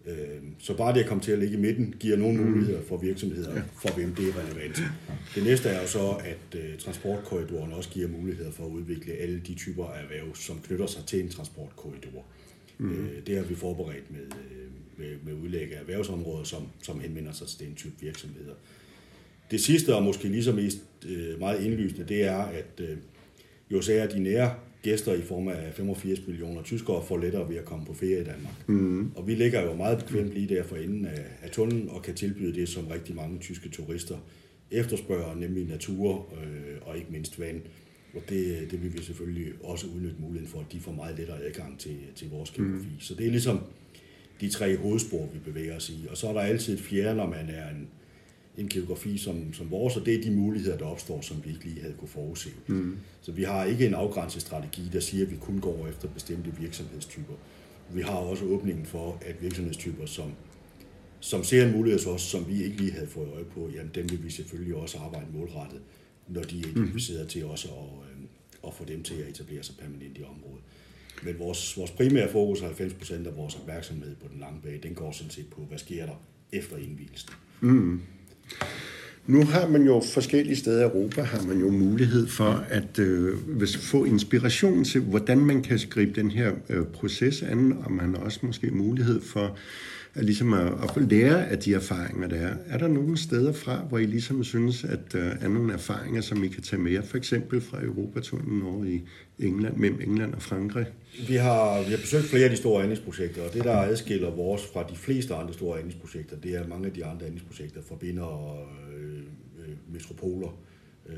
Øhm, 0.07 0.55
så 0.59 0.77
bare 0.77 0.93
det 0.93 0.99
at 0.99 1.05
komme 1.05 1.23
til 1.23 1.31
at 1.31 1.39
ligge 1.39 1.57
i 1.57 1.59
midten, 1.59 1.95
giver 1.99 2.17
nogle 2.17 2.39
mm. 2.39 2.49
muligheder 2.49 2.81
for 2.81 2.97
virksomheder, 2.97 3.61
for 3.81 3.89
hvem 3.95 4.15
det 4.15 4.29
er 4.29 4.33
relevant. 4.39 4.81
Det 5.35 5.43
næste 5.43 5.69
er 5.69 5.81
jo 5.81 5.87
så, 5.87 6.09
at 6.09 6.59
øh, 6.59 6.77
transportkorridoren 6.77 7.71
også 7.71 7.89
giver 7.89 8.07
muligheder 8.07 8.51
for 8.51 8.65
at 8.65 8.69
udvikle 8.69 9.13
alle 9.13 9.41
de 9.47 9.53
typer 9.53 9.85
af 9.85 10.03
erhverv, 10.03 10.35
som 10.35 10.59
knytter 10.59 10.85
sig 10.85 11.05
til 11.05 11.19
en 11.19 11.29
transportkorridor. 11.29 12.25
Mm. 12.77 13.05
Øh, 13.05 13.25
det 13.27 13.37
har 13.37 13.43
vi 13.43 13.55
forberedt 13.55 14.11
med, 14.11 14.21
øh, 14.21 14.67
med, 14.97 15.17
med 15.23 15.43
udlæg 15.43 15.73
af 15.73 15.79
erhvervsområder, 15.79 16.43
som, 16.43 16.63
som 16.81 16.99
henvender 16.99 17.31
sig 17.31 17.47
til 17.47 17.67
den 17.67 17.75
type 17.75 17.93
virksomheder. 18.01 18.53
Det 19.51 19.61
sidste, 19.61 19.95
og 19.95 20.03
måske 20.03 20.27
lige 20.27 20.43
så 20.43 20.51
mest 20.51 20.77
meget 21.39 21.65
indlysende, 21.65 22.05
det 22.07 22.23
er, 22.23 22.37
at 22.37 22.81
jo 23.69 23.77
er 23.77 24.07
de 24.07 24.19
nære 24.19 24.55
gæster 24.83 25.13
i 25.13 25.21
form 25.21 25.47
af 25.47 25.73
85 25.73 26.27
millioner 26.27 26.61
tyskere 26.63 27.03
får 27.03 27.17
lettere 27.17 27.49
ved 27.49 27.55
at 27.55 27.65
komme 27.65 27.85
på 27.85 27.93
ferie 27.93 28.21
i 28.21 28.23
Danmark. 28.23 28.69
Mm. 28.69 29.11
Og 29.15 29.27
vi 29.27 29.35
ligger 29.35 29.61
jo 29.61 29.73
meget 29.73 29.97
bekvemt 29.97 30.33
lige 30.33 30.55
der 30.55 30.63
for 30.63 30.75
enden 30.75 31.05
af, 31.05 31.25
af 31.41 31.49
tunnelen 31.49 31.89
og 31.89 32.01
kan 32.01 32.15
tilbyde 32.15 32.53
det, 32.53 32.69
som 32.69 32.87
rigtig 32.87 33.15
mange 33.15 33.39
tyske 33.39 33.69
turister 33.69 34.17
efterspørger, 34.71 35.35
nemlig 35.35 35.65
natur 35.65 36.33
øh, 36.43 36.77
og 36.81 36.97
ikke 36.97 37.11
mindst 37.11 37.39
vand. 37.39 37.61
Og 38.15 38.21
det, 38.29 38.71
det 38.71 38.83
vil 38.83 38.93
vi 38.93 39.03
selvfølgelig 39.03 39.53
også 39.63 39.87
udnytte 39.95 40.15
muligheden 40.19 40.51
for, 40.51 40.59
at 40.59 40.71
de 40.71 40.79
får 40.79 40.91
meget 40.91 41.17
lettere 41.17 41.43
adgang 41.43 41.79
til, 41.79 41.97
til 42.15 42.29
vores 42.29 42.51
geografi. 42.51 42.85
Mm. 42.85 42.99
Så 42.99 43.15
det 43.15 43.25
er 43.25 43.31
ligesom 43.31 43.59
de 44.41 44.49
tre 44.49 44.77
hovedspor, 44.77 45.29
vi 45.33 45.39
bevæger 45.39 45.75
os 45.75 45.89
i. 45.89 46.07
Og 46.09 46.17
så 46.17 46.27
er 46.27 46.33
der 46.33 46.41
altid 46.41 46.73
et 46.73 46.79
fjerde, 46.79 47.15
når 47.15 47.27
man 47.27 47.49
er 47.49 47.69
en, 47.69 47.87
en 48.57 48.69
geografi 48.69 49.17
som, 49.17 49.53
som 49.53 49.71
vores, 49.71 49.97
og 49.97 50.05
det 50.05 50.15
er 50.15 50.21
de 50.21 50.31
muligheder, 50.31 50.77
der 50.77 50.85
opstår, 50.85 51.21
som 51.21 51.45
vi 51.45 51.49
ikke 51.49 51.65
lige 51.65 51.81
havde 51.81 51.93
kunne 51.93 52.07
forudse. 52.07 52.49
Mm. 52.67 52.97
Så 53.21 53.31
vi 53.31 53.43
har 53.43 53.65
ikke 53.65 53.87
en 53.87 53.93
afgrænset 53.93 54.41
strategi, 54.41 54.89
der 54.93 54.99
siger, 54.99 55.25
at 55.25 55.31
vi 55.31 55.37
kun 55.37 55.59
går 55.59 55.87
efter 55.87 56.07
bestemte 56.07 56.55
virksomhedstyper. 56.59 57.33
Vi 57.93 58.01
har 58.01 58.15
også 58.15 58.45
åbningen 58.45 58.85
for, 58.85 59.17
at 59.21 59.41
virksomhedstyper, 59.41 60.05
som, 60.05 60.31
som 61.19 61.43
ser 61.43 61.65
en 61.65 61.71
mulighed 61.71 61.99
hos 61.99 62.07
os, 62.07 62.21
som 62.21 62.47
vi 62.47 62.63
ikke 62.63 62.77
lige 62.77 62.91
havde 62.91 63.07
fået 63.07 63.29
øje 63.33 63.43
på, 63.43 63.69
jamen 63.75 63.91
dem 63.95 64.11
vil 64.11 64.23
vi 64.23 64.29
selvfølgelig 64.29 64.75
også 64.75 64.97
arbejde 64.97 65.25
målrettet, 65.33 65.81
når 66.27 66.41
de 66.41 66.59
er 66.59 66.63
mm. 66.63 66.81
identificeret 66.81 67.23
mm. 67.23 67.29
til 67.29 67.45
også 67.45 67.67
at, 67.67 68.09
øh, 68.09 68.23
at 68.67 68.73
få 68.73 68.85
dem 68.85 69.03
til 69.03 69.15
at 69.15 69.29
etablere 69.29 69.63
sig 69.63 69.75
permanent 69.77 70.17
i 70.17 70.23
området. 70.23 70.63
Men 71.23 71.39
vores, 71.39 71.77
vores 71.77 71.91
primære 71.91 72.31
fokus, 72.31 72.61
90% 72.61 73.27
af 73.27 73.37
vores 73.37 73.55
opmærksomhed 73.55 74.15
på 74.15 74.27
den 74.31 74.39
lange 74.39 74.61
bane, 74.61 74.77
den 74.77 74.95
går 74.95 75.11
sådan 75.11 75.31
set 75.31 75.49
på, 75.49 75.61
hvad 75.61 75.77
sker 75.77 76.05
der 76.05 76.15
efter 76.51 76.77
indvielsen. 76.77 77.29
Mm. 77.61 78.01
Nu 79.27 79.45
har 79.45 79.67
man 79.67 79.83
jo 79.85 80.01
forskellige 80.13 80.55
steder 80.55 80.81
i 80.81 80.83
Europa, 80.83 81.21
har 81.21 81.47
man 81.47 81.59
jo 81.59 81.71
mulighed 81.71 82.27
for 82.27 82.65
at 82.69 82.99
øh, 82.99 83.37
få 83.67 84.05
inspiration 84.05 84.83
til, 84.83 85.01
hvordan 85.01 85.37
man 85.37 85.61
kan 85.61 85.79
skrive 85.79 86.13
den 86.13 86.31
her 86.31 86.51
øh, 86.69 86.85
proces 86.85 87.41
an, 87.41 87.77
og 87.85 87.91
man 87.91 88.15
har 88.15 88.23
også 88.23 88.39
måske 88.43 88.71
mulighed 88.71 89.21
for 89.21 89.57
at, 90.15 90.25
ligesom 90.25 90.53
at, 90.53 90.73
at 90.97 91.11
lære 91.11 91.47
af 91.47 91.59
de 91.59 91.73
erfaringer, 91.73 92.27
der 92.27 92.35
er. 92.35 92.55
Er 92.67 92.77
der 92.77 92.87
nogle 92.87 93.17
steder 93.17 93.53
fra, 93.53 93.83
hvor 93.89 93.97
I 93.97 94.05
ligesom 94.05 94.43
synes, 94.43 94.83
at 94.83 95.15
øh, 95.15 95.31
er 95.41 95.47
nogle 95.47 95.73
erfaringer, 95.73 96.21
som 96.21 96.43
I 96.43 96.47
kan 96.47 96.63
tage 96.63 96.81
med 96.81 97.03
for 97.03 97.17
eksempel 97.17 97.61
fra 97.61 97.83
Europatunnelen 97.83 98.61
over 98.61 98.85
i 98.85 99.01
England, 99.39 99.77
mellem 99.77 100.01
England 100.01 100.33
og 100.33 100.41
Frankrig? 100.41 100.85
Vi 101.27 101.35
har, 101.35 101.83
vi 101.83 101.89
har 101.89 101.97
besøgt 101.97 102.25
flere 102.25 102.43
af 102.43 102.49
de 102.49 102.57
store 102.57 102.83
anlægsprojekter, 102.83 103.41
og 103.41 103.53
det, 103.53 103.63
der 103.63 103.77
adskiller 103.77 104.31
vores 104.31 104.61
fra 104.73 104.83
de 104.89 104.95
fleste 104.95 105.35
andre 105.35 105.53
store 105.53 105.79
anlægsprojekter, 105.79 106.35
det 106.37 106.55
er, 106.55 106.61
at 106.61 106.69
mange 106.69 106.87
af 106.87 106.93
de 106.93 107.05
andre 107.05 107.25
anlægsprojekter 107.25 107.81
forbinder 107.81 108.57
øh, 108.97 109.17
øh, 109.59 109.93
metropoler. 109.93 110.57
Øh, 111.09 111.15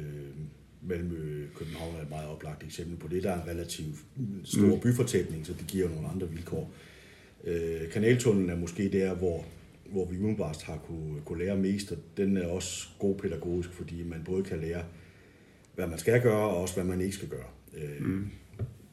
Malmø 0.87 1.45
København 1.55 1.95
er 1.95 2.01
et 2.01 2.09
meget 2.09 2.27
oplagt 2.27 2.63
eksempel 2.63 2.97
på 2.97 3.07
det. 3.07 3.23
Der 3.23 3.31
er 3.31 3.43
en 3.43 3.49
relativt 3.49 3.95
stor 4.43 4.75
mm. 4.75 4.79
byfortætning, 4.79 5.45
så 5.45 5.53
det 5.53 5.67
giver 5.67 5.89
nogle 5.89 6.07
andre 6.07 6.29
vilkår. 6.29 6.71
Øh, 7.45 7.89
kanaltunnelen 7.91 8.49
er 8.49 8.55
måske 8.55 8.89
der, 8.89 9.15
hvor, 9.15 9.45
hvor 9.85 10.05
vi 10.05 10.17
umiddelbart 10.17 10.63
har 10.63 10.77
kunne, 10.77 11.21
kunne 11.25 11.45
lære 11.45 11.57
mest, 11.57 11.91
og 11.91 11.97
den 12.17 12.37
er 12.37 12.47
også 12.47 12.87
god 12.99 13.15
pædagogisk, 13.15 13.73
fordi 13.73 14.03
man 14.03 14.21
både 14.25 14.43
kan 14.43 14.59
lære 14.59 14.83
hvad 15.75 15.87
man 15.87 15.99
skal 15.99 16.21
gøre, 16.21 16.49
og 16.49 16.57
også 16.57 16.75
hvad 16.75 16.83
man 16.83 17.01
ikke 17.01 17.15
skal 17.15 17.29
gøre. 17.29 17.47
Øh, 17.77 18.05
mm. 18.05 18.29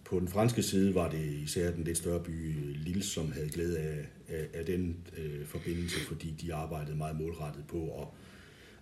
På 0.05 0.21
den 0.21 0.29
franske 0.29 0.63
side 0.63 0.95
var 0.95 1.11
det 1.11 1.25
især 1.25 1.71
den 1.71 1.85
lidt 1.85 1.99
større 1.99 2.23
by 2.23 2.55
Lille, 2.75 3.03
som 3.03 3.33
havde 3.33 3.49
glæde 3.49 3.79
af, 3.79 4.07
af, 4.29 4.47
af 4.55 4.65
den 4.65 4.97
øh, 5.19 5.47
forbindelse, 5.47 6.01
fordi 6.01 6.35
de 6.41 6.55
arbejdede 6.55 6.97
meget 6.97 7.21
målrettet 7.21 7.65
på 7.69 8.01
at, 8.01 8.07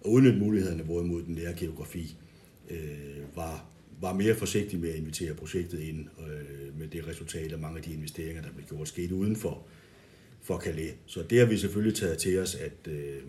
at 0.05 0.11
udnytte 0.11 0.39
mulighederne, 0.39 0.83
hvorimod 0.83 1.23
den 1.23 1.35
nære 1.35 1.55
geografi 1.57 2.17
øh, 2.71 3.37
var, 3.37 3.65
var 4.01 4.13
mere 4.13 4.35
forsigtig 4.35 4.81
med 4.81 4.89
at 4.89 4.97
invitere 4.97 5.35
projektet 5.35 5.81
ind, 5.81 6.07
øh, 6.21 6.79
med 6.79 6.89
det 6.89 7.09
resultat, 7.09 7.53
at 7.53 7.61
mange 7.61 7.77
af 7.77 7.83
de 7.83 7.93
investeringer, 7.93 8.43
der 8.43 8.53
blev 8.53 8.67
gjort, 8.67 8.89
skete 8.89 9.15
uden 9.15 9.37
for, 9.37 9.63
for 10.43 10.59
Calais. 10.59 10.95
Så 11.07 11.23
det 11.23 11.39
har 11.39 11.47
vi 11.47 11.57
selvfølgelig 11.57 11.97
taget 11.97 12.19
til 12.19 12.39
os, 12.39 12.55
at, 12.55 12.93
øh, 12.93 13.23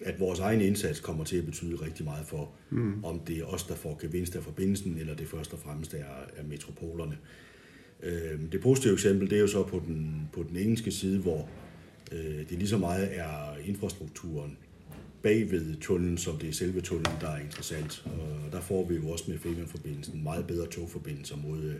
at 0.00 0.20
vores 0.20 0.38
egen 0.38 0.60
indsats 0.60 1.00
kommer 1.00 1.24
til 1.24 1.36
at 1.36 1.46
betyde 1.46 1.76
rigtig 1.76 2.04
meget 2.04 2.26
for, 2.26 2.50
mm. 2.70 3.04
om 3.04 3.20
det 3.20 3.38
er 3.38 3.44
os, 3.44 3.64
der 3.64 3.74
får 3.74 3.98
gevinst 4.00 4.36
af 4.36 4.42
forbindelsen, 4.42 4.98
eller 4.98 5.14
det 5.14 5.28
først 5.28 5.52
og 5.52 5.58
fremmest 5.58 5.94
er, 5.94 6.04
er 6.36 6.42
metropolerne. 6.48 7.18
Øh, 8.02 8.40
det 8.52 8.60
positive 8.60 8.92
eksempel, 8.92 9.30
det 9.30 9.36
er 9.36 9.40
jo 9.40 9.46
så 9.46 9.62
på 9.62 9.82
den, 9.86 10.28
på 10.32 10.42
den 10.48 10.56
engelske 10.56 10.90
side, 10.90 11.18
hvor 11.18 11.48
øh, 12.12 12.38
det 12.38 12.50
lige 12.50 12.68
så 12.68 12.78
meget 12.78 13.18
er 13.18 13.56
infrastrukturen 13.64 14.56
bagved 15.26 15.76
tunnelen, 15.80 16.18
som 16.18 16.38
det 16.38 16.48
er 16.48 16.52
selve 16.52 16.80
tunnelen, 16.80 17.16
der 17.20 17.28
er 17.28 17.40
interessant. 17.40 18.04
Og 18.06 18.52
der 18.52 18.60
får 18.60 18.88
vi 18.88 18.94
jo 18.94 19.08
også 19.08 19.24
med 19.28 19.38
Femern-forbindelsen 19.38 20.24
meget 20.24 20.46
bedre 20.46 20.66
togforbindelser 20.66 21.36
mod, 21.36 21.62
øh, 21.62 21.74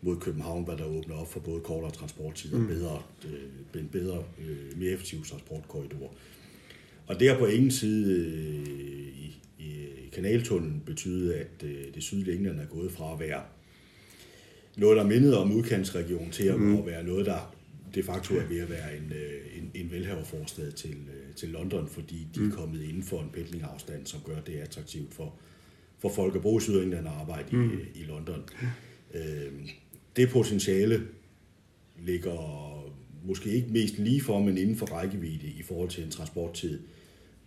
mod 0.00 0.16
København, 0.16 0.64
hvad 0.64 0.76
der 0.76 0.84
åbner 0.84 1.14
op 1.14 1.32
for 1.32 1.40
både 1.40 1.60
kortere 1.60 1.90
transporttid 1.90 2.54
og 2.54 2.60
mm. 2.60 2.66
bedre, 2.66 3.02
øh, 3.24 3.80
en 3.80 3.88
bedre, 3.92 4.24
øh, 4.38 4.78
mere 4.78 4.90
effektiv 4.90 5.24
transportkorridor. 5.24 6.14
Og 7.06 7.20
det 7.20 7.28
har 7.28 7.38
på 7.38 7.46
ingen 7.46 7.70
side 7.70 8.28
i, 9.14 9.36
i 9.58 10.08
kanaltunnelen 10.12 10.82
betydet, 10.86 11.32
at 11.32 11.60
det 11.94 12.02
sydlige 12.02 12.36
England 12.36 12.60
er 12.60 12.66
gået 12.66 12.92
fra 12.92 13.12
at 13.12 13.20
være 13.20 13.42
noget, 14.76 14.96
der 14.96 15.04
mindede 15.04 15.38
om 15.38 15.52
udkantsregionen, 15.52 16.30
til 16.30 16.44
at 16.44 16.60
mm. 16.60 16.86
være 16.86 17.04
noget, 17.04 17.26
der 17.26 17.54
de 17.94 18.02
facto 18.02 18.34
er 18.34 18.46
ved 18.46 18.60
at 18.60 18.70
være 18.70 18.96
en, 18.96 19.12
øh, 19.12 19.58
en, 19.58 19.70
en 19.74 19.90
velhaverforstad 19.90 20.72
til, 20.72 20.90
øh, 20.90 21.34
til 21.36 21.48
London, 21.48 21.88
fordi 21.88 22.26
de 22.34 22.40
er 22.40 22.44
mm. 22.44 22.52
kommet 22.52 22.82
inden 22.82 23.02
for 23.02 23.20
en 23.20 23.30
pendlingafstand, 23.32 24.06
som 24.06 24.20
gør 24.24 24.40
det 24.40 24.52
attraktivt 24.52 25.14
for, 25.14 25.34
for 25.98 26.08
folk 26.08 26.36
at 26.36 26.42
i 26.44 26.60
Sydengland 26.60 27.06
og 27.06 27.20
arbejde 27.20 27.56
mm. 27.56 27.70
i, 27.94 28.00
i 28.00 28.04
London. 28.04 28.44
Øh, 29.14 29.52
det 30.16 30.28
potentiale 30.28 31.02
ligger 32.04 32.72
måske 33.24 33.50
ikke 33.50 33.68
mest 33.68 33.98
lige 33.98 34.20
for, 34.20 34.40
men 34.40 34.58
inden 34.58 34.76
for 34.76 34.86
rækkevidde 34.86 35.46
i 35.46 35.62
forhold 35.62 35.90
til 35.90 36.04
en 36.04 36.10
transporttid 36.10 36.80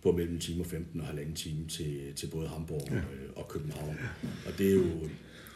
på 0.02 0.12
mellem 0.12 0.38
time 0.38 0.62
og 0.62 0.66
15 0.66 1.00
og 1.00 1.06
halvanden 1.06 1.34
time 1.34 1.68
til, 1.68 2.14
til 2.16 2.26
både 2.26 2.48
Hamburg 2.48 2.88
ja. 2.90 3.00
og 3.36 3.48
København. 3.48 3.96
Og 4.46 4.58
det 4.58 4.68
er 4.70 4.74
jo 4.74 5.08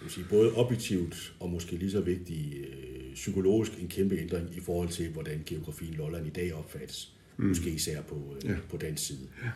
vil 0.03 0.11
sige, 0.11 0.27
både 0.31 0.55
objektivt 0.55 1.35
og 1.41 1.51
måske 1.51 1.77
lige 1.77 1.91
så 1.91 2.01
vigtigt 2.01 2.55
øh, 2.55 3.15
psykologisk 3.15 3.73
en 3.81 3.89
kæmpe 3.89 4.19
ændring 4.19 4.49
i 4.57 4.61
forhold 4.61 4.89
til, 4.89 5.09
hvordan 5.09 5.43
geografien 5.47 5.95
Lolland 5.95 6.27
i 6.27 6.31
dag 6.31 6.55
opfattes. 6.55 7.13
Mm. 7.37 7.47
Måske 7.47 7.71
især 7.71 8.01
på, 8.03 8.37
øh, 8.45 8.51
ja. 8.51 8.57
på 8.71 8.77
den 8.77 8.97
side. 8.97 9.29
Ja. 9.45 9.51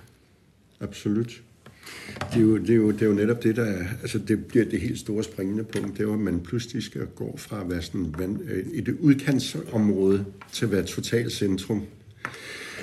Absolut. 0.81 1.43
Det 2.19 2.37
er, 2.37 2.41
jo, 2.41 2.59
det, 2.59 2.71
er 2.71 2.75
jo, 2.75 2.91
det 2.91 3.03
er 3.03 3.07
jo 3.07 3.13
netop 3.13 3.43
det, 3.43 3.57
der 3.57 3.65
er, 3.65 3.87
altså 4.03 4.19
det 4.19 4.47
bliver 4.47 4.65
det 4.65 4.81
helt 4.81 4.99
store 4.99 5.25
springende 5.25 5.65
punkt, 5.65 5.99
det 5.99 6.09
er 6.09 6.13
at 6.13 6.19
man 6.19 6.41
pludselig 6.41 6.83
skal 6.83 7.07
gå 7.07 7.37
fra 7.37 7.61
at 7.61 7.71
være 7.71 7.83
sådan 7.83 8.41
øh, 8.45 8.67
et 8.73 8.89
udkantsområde 8.89 10.25
til 10.53 10.65
at 10.65 10.73
være 10.73 10.85
totalt 10.85 11.33
centrum. 11.33 11.87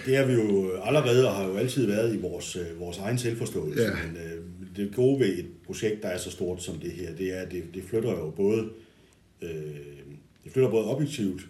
Det 0.06 0.16
er 0.18 0.26
vi 0.26 0.34
jo 0.34 0.72
allerede 0.84 1.28
og 1.28 1.36
har 1.36 1.48
jo 1.48 1.56
altid 1.56 1.88
været 1.88 2.16
i 2.16 2.18
vores, 2.18 2.56
øh, 2.56 2.80
vores 2.80 2.98
egen 2.98 3.18
selvforståelse, 3.18 3.82
ja. 3.82 3.90
men 3.90 4.18
øh, 4.18 4.44
det 4.76 4.96
gode 4.96 5.20
ved 5.20 5.38
et 5.40 5.46
projekt, 5.66 6.04
der 6.04 6.08
er 6.08 6.18
så 6.18 6.32
stort 6.32 6.64
som 6.64 6.76
det 6.76 6.92
her, 6.92 7.16
det 7.16 7.38
er, 7.38 7.42
at 7.42 7.52
det, 7.52 7.64
det 7.74 7.84
flytter 7.84 8.10
jo 8.10 8.30
både, 8.30 8.70
øh, 9.42 9.50
det 10.44 10.52
flytter 10.52 10.70
både 10.70 10.86
objektivt, 10.86 11.42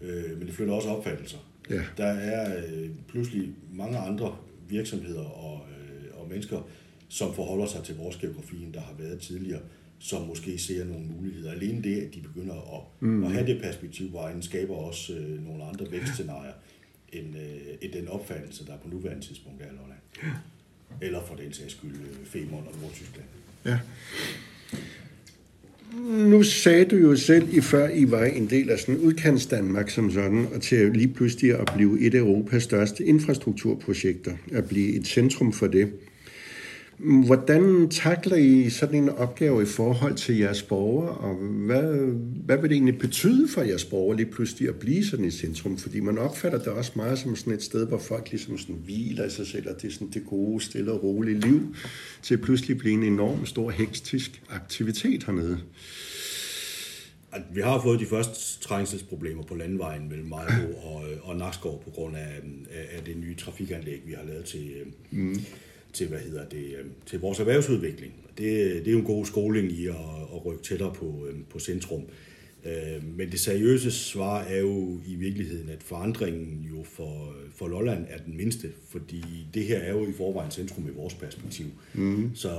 øh, 0.00 0.38
men 0.38 0.46
det 0.46 0.54
flytter 0.54 0.74
også 0.74 0.88
opfattelser. 0.88 1.38
Ja. 1.70 1.82
Der 1.96 2.06
er 2.06 2.56
øh, 2.56 2.88
pludselig 3.08 3.50
mange 3.72 3.98
andre 3.98 4.36
virksomheder 4.68 5.24
og, 5.24 5.60
øh, 5.70 6.20
og 6.20 6.28
mennesker, 6.28 6.68
som 7.08 7.34
forholder 7.34 7.66
sig 7.66 7.82
til 7.84 7.96
vores 7.96 8.16
geografi, 8.16 8.56
end 8.62 8.72
der 8.72 8.80
har 8.80 8.94
været 8.98 9.20
tidligere, 9.20 9.60
som 9.98 10.22
måske 10.22 10.58
ser 10.58 10.84
nogle 10.84 11.06
muligheder. 11.16 11.52
Alene 11.52 11.82
det, 11.82 12.00
at 12.00 12.14
de 12.14 12.20
begynder 12.20 12.54
at, 12.54 13.08
mm. 13.08 13.24
at 13.24 13.32
have 13.32 13.46
det 13.46 13.62
perspektiv 13.62 14.10
på 14.10 14.16
egen, 14.18 14.42
skaber 14.42 14.74
også 14.74 15.12
øh, 15.14 15.44
nogle 15.44 15.64
andre 15.64 15.86
vækstscenarier, 15.90 16.52
end, 17.12 17.36
øh, 17.36 17.74
end 17.80 17.92
den 17.92 18.08
opfattelse, 18.08 18.66
der 18.66 18.72
på 18.82 18.88
nuværende 18.88 19.26
tidspunkt 19.26 19.62
er 19.62 19.66
i 19.66 19.76
Lolland. 19.76 20.00
Ja. 20.22 20.28
Eller 21.06 21.24
for 21.26 21.34
den 21.34 21.52
sags 21.52 21.72
skyld 21.72 21.92
øh, 21.92 22.26
Femern 22.26 22.64
og 22.66 22.74
Nordtyskland. 22.80 23.26
Ja. 23.64 23.78
Nu 26.08 26.42
sagde 26.42 26.84
du 26.84 26.96
jo 26.96 27.16
selv 27.16 27.56
i 27.56 27.60
før, 27.60 27.88
I 27.88 28.10
var 28.10 28.24
en 28.24 28.50
del 28.50 28.70
af 28.70 28.78
sådan 28.78 28.96
udkants 28.96 29.46
Danmark 29.46 29.90
som 29.90 30.10
sådan, 30.10 30.46
og 30.54 30.62
til 30.62 30.90
lige 30.92 31.08
pludselig 31.08 31.54
at 31.60 31.72
blive 31.74 32.00
et 32.00 32.14
af 32.14 32.18
Europas 32.18 32.62
største 32.62 33.04
infrastrukturprojekter, 33.04 34.36
at 34.52 34.68
blive 34.68 34.96
et 35.00 35.06
centrum 35.06 35.52
for 35.52 35.66
det. 35.66 35.92
Hvordan 36.98 37.88
takler 37.88 38.36
I 38.36 38.70
sådan 38.70 39.02
en 39.02 39.08
opgave 39.08 39.62
i 39.62 39.66
forhold 39.66 40.14
til 40.14 40.36
jeres 40.36 40.62
borgere, 40.62 41.10
og 41.10 41.34
hvad, 41.34 41.82
hvad 42.44 42.58
vil 42.58 42.70
det 42.70 42.74
egentlig 42.74 42.98
betyde 42.98 43.48
for 43.48 43.62
jeres 43.62 43.84
borgere 43.84 44.16
lige 44.16 44.30
pludselig 44.30 44.68
at 44.68 44.74
blive 44.74 45.04
sådan 45.04 45.24
et 45.24 45.32
centrum? 45.32 45.78
Fordi 45.78 46.00
man 46.00 46.18
opfatter 46.18 46.58
det 46.58 46.68
også 46.68 46.92
meget 46.96 47.18
som 47.18 47.36
sådan 47.36 47.52
et 47.52 47.62
sted, 47.62 47.86
hvor 47.86 47.98
folk 47.98 48.30
ligesom 48.30 48.58
sådan 48.58 48.76
hviler 48.84 49.24
i 49.24 49.30
sig 49.30 49.46
selv, 49.46 49.68
og 49.68 49.82
det 49.82 49.88
er 49.88 49.92
sådan 49.92 50.10
det 50.14 50.26
gode, 50.26 50.60
stille 50.64 50.92
og 50.92 51.02
rolige 51.02 51.40
liv, 51.40 51.74
til 52.22 52.34
at 52.34 52.40
pludselig 52.40 52.78
blive 52.78 52.94
en 52.94 53.02
enorm 53.02 53.46
stor 53.46 53.70
hektisk 53.70 54.42
aktivitet 54.50 55.24
hernede. 55.24 55.58
Vi 57.54 57.60
har 57.60 57.82
fået 57.82 58.00
de 58.00 58.06
første 58.06 58.60
trængselsproblemer 58.60 59.42
på 59.42 59.54
landvejen 59.54 60.08
mellem 60.08 60.28
Majbo 60.28 60.78
og, 60.82 61.02
og 61.22 61.36
Nakskov 61.36 61.82
på 61.84 61.90
grund 61.90 62.16
af, 62.16 62.40
af 62.96 63.04
det 63.06 63.16
nye 63.16 63.36
trafikanlæg, 63.36 64.02
vi 64.06 64.12
har 64.12 64.24
lavet 64.24 64.44
til, 64.44 64.70
mm 65.10 65.36
til, 65.92 66.08
hvad 66.08 66.18
hedder 66.18 66.48
det, 66.48 66.64
øh, 66.64 66.84
til 67.06 67.20
vores 67.20 67.40
erhvervsudvikling. 67.40 68.12
Det, 68.38 68.46
det 68.84 68.88
er 68.88 68.92
jo 68.92 68.98
en 68.98 69.04
god 69.04 69.26
skoling 69.26 69.72
i 69.72 69.86
at, 69.86 69.94
at 70.34 70.46
rykke 70.46 70.62
tættere 70.62 70.94
på, 70.94 71.26
øh, 71.30 71.34
på 71.50 71.58
centrum. 71.58 72.02
Øh, 72.64 73.16
men 73.16 73.30
det 73.30 73.40
seriøse 73.40 73.90
svar 73.90 74.40
er 74.40 74.58
jo 74.58 75.00
i 75.06 75.14
virkeligheden, 75.14 75.68
at 75.68 75.82
forandringen 75.82 76.66
jo 76.70 76.82
for, 76.82 77.34
for 77.54 77.68
Lolland 77.68 78.06
er 78.08 78.18
den 78.18 78.36
mindste, 78.36 78.72
fordi 78.88 79.22
det 79.54 79.64
her 79.64 79.78
er 79.78 79.92
jo 79.92 80.08
i 80.08 80.12
forvejen 80.12 80.50
centrum 80.50 80.88
i 80.88 80.90
vores 80.90 81.14
perspektiv. 81.14 81.66
Mm. 81.94 82.30
Så, 82.34 82.58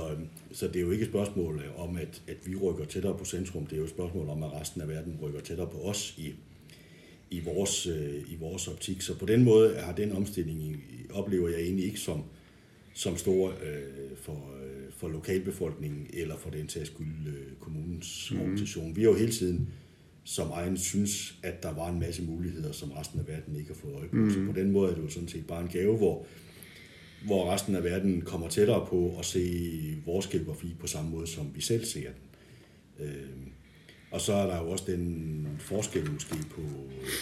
så 0.52 0.66
det 0.66 0.76
er 0.76 0.80
jo 0.80 0.90
ikke 0.90 1.02
et 1.02 1.10
spørgsmål 1.10 1.62
om, 1.76 1.96
at, 1.96 2.22
at 2.28 2.36
vi 2.46 2.56
rykker 2.56 2.84
tættere 2.84 3.18
på 3.18 3.24
centrum, 3.24 3.66
det 3.66 3.72
er 3.72 3.78
jo 3.78 3.84
et 3.84 3.90
spørgsmål 3.90 4.28
om, 4.28 4.42
at 4.42 4.52
resten 4.60 4.80
af 4.80 4.88
verden 4.88 5.18
rykker 5.22 5.40
tættere 5.40 5.66
på 5.66 5.78
os 5.78 6.14
i, 6.18 6.32
i, 7.30 7.40
vores, 7.44 7.86
i 8.28 8.36
vores 8.40 8.68
optik. 8.68 9.02
Så 9.02 9.18
på 9.18 9.26
den 9.26 9.44
måde 9.44 9.76
har 9.76 9.92
den 9.92 10.12
omstilling, 10.12 10.84
oplever 11.12 11.48
jeg 11.48 11.60
egentlig 11.60 11.84
ikke 11.84 12.00
som, 12.00 12.22
som 13.00 13.16
store 13.16 13.52
øh, 13.52 14.16
for, 14.16 14.32
øh, 14.32 14.92
for 14.92 15.08
lokalbefolkningen, 15.08 16.06
eller 16.12 16.36
for 16.36 16.50
den 16.50 16.68
sags 16.68 16.86
skyld 16.86 17.26
øh, 17.26 17.56
kommunens 17.60 18.32
mm. 18.32 18.40
organisation. 18.40 18.96
Vi 18.96 19.02
har 19.02 19.10
jo 19.10 19.16
hele 19.16 19.32
tiden 19.32 19.68
som 20.24 20.50
egen 20.50 20.76
synes, 20.76 21.38
at 21.42 21.62
der 21.62 21.74
var 21.74 21.88
en 21.88 22.00
masse 22.00 22.22
muligheder, 22.22 22.72
som 22.72 22.92
resten 22.92 23.20
af 23.20 23.28
verden 23.28 23.56
ikke 23.56 23.68
har 23.68 23.74
fået 23.74 23.94
øje 23.94 24.08
på. 24.08 24.16
Mm. 24.16 24.30
Så 24.30 24.38
på 24.46 24.52
den 24.52 24.70
måde 24.70 24.90
er 24.90 24.94
det 24.94 25.02
jo 25.02 25.08
sådan 25.08 25.28
set 25.28 25.46
bare 25.46 25.62
en 25.62 25.68
gave, 25.68 25.96
hvor, 25.96 26.26
hvor 27.24 27.52
resten 27.52 27.76
af 27.76 27.84
verden 27.84 28.20
kommer 28.20 28.48
tættere 28.48 28.86
på 28.86 29.16
at 29.18 29.24
se 29.24 29.42
vores 30.06 30.26
geografi 30.26 30.74
på 30.80 30.86
samme 30.86 31.10
måde, 31.10 31.26
som 31.26 31.50
vi 31.54 31.60
selv 31.60 31.84
ser 31.84 32.10
den. 32.10 33.06
Øh, 33.06 33.46
og 34.10 34.20
så 34.20 34.32
er 34.32 34.46
der 34.46 34.62
jo 34.62 34.70
også 34.70 34.84
den 34.86 35.46
forskel 35.58 36.10
måske 36.10 36.36
på, 36.50 36.62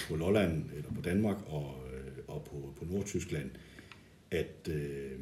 på 0.09 0.17
Lolland, 0.17 0.65
eller 0.77 0.91
på 0.95 1.01
Danmark 1.01 1.37
og, 1.47 1.75
øh, 1.95 2.13
og 2.29 2.45
på, 2.51 2.75
på 2.79 2.93
Nordtyskland, 2.93 3.51
at, 4.31 4.69
øh, 4.71 5.19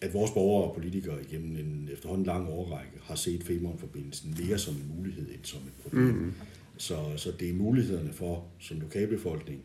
at 0.00 0.14
vores 0.14 0.30
borgere 0.30 0.70
og 0.70 0.74
politikere 0.74 1.22
igennem 1.22 1.56
en 1.56 1.88
efterhånden 1.92 2.26
lang 2.26 2.48
årrække 2.48 2.92
har 3.02 3.14
set 3.14 3.42
Femern-forbindelsen 3.42 4.36
mere 4.40 4.58
som 4.58 4.74
en 4.74 4.92
mulighed 4.96 5.28
end 5.28 5.44
som 5.44 5.60
et 5.60 5.82
problem. 5.82 6.04
Mm. 6.04 6.32
Så, 6.76 6.96
så 7.16 7.32
det 7.40 7.50
er 7.50 7.54
mulighederne 7.54 8.12
for 8.12 8.46
som 8.58 8.80
lokalbefolkning 8.80 9.62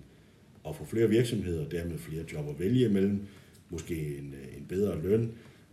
at 0.67 0.75
få 0.75 0.85
flere 0.85 1.09
virksomheder, 1.09 1.69
dermed 1.69 1.97
flere 1.97 2.25
job 2.33 2.49
at 2.49 2.59
vælge 2.59 2.85
imellem, 2.85 3.21
måske 3.69 4.17
en, 4.17 4.35
en 4.57 4.65
bedre 4.69 5.01
løn, 5.01 5.31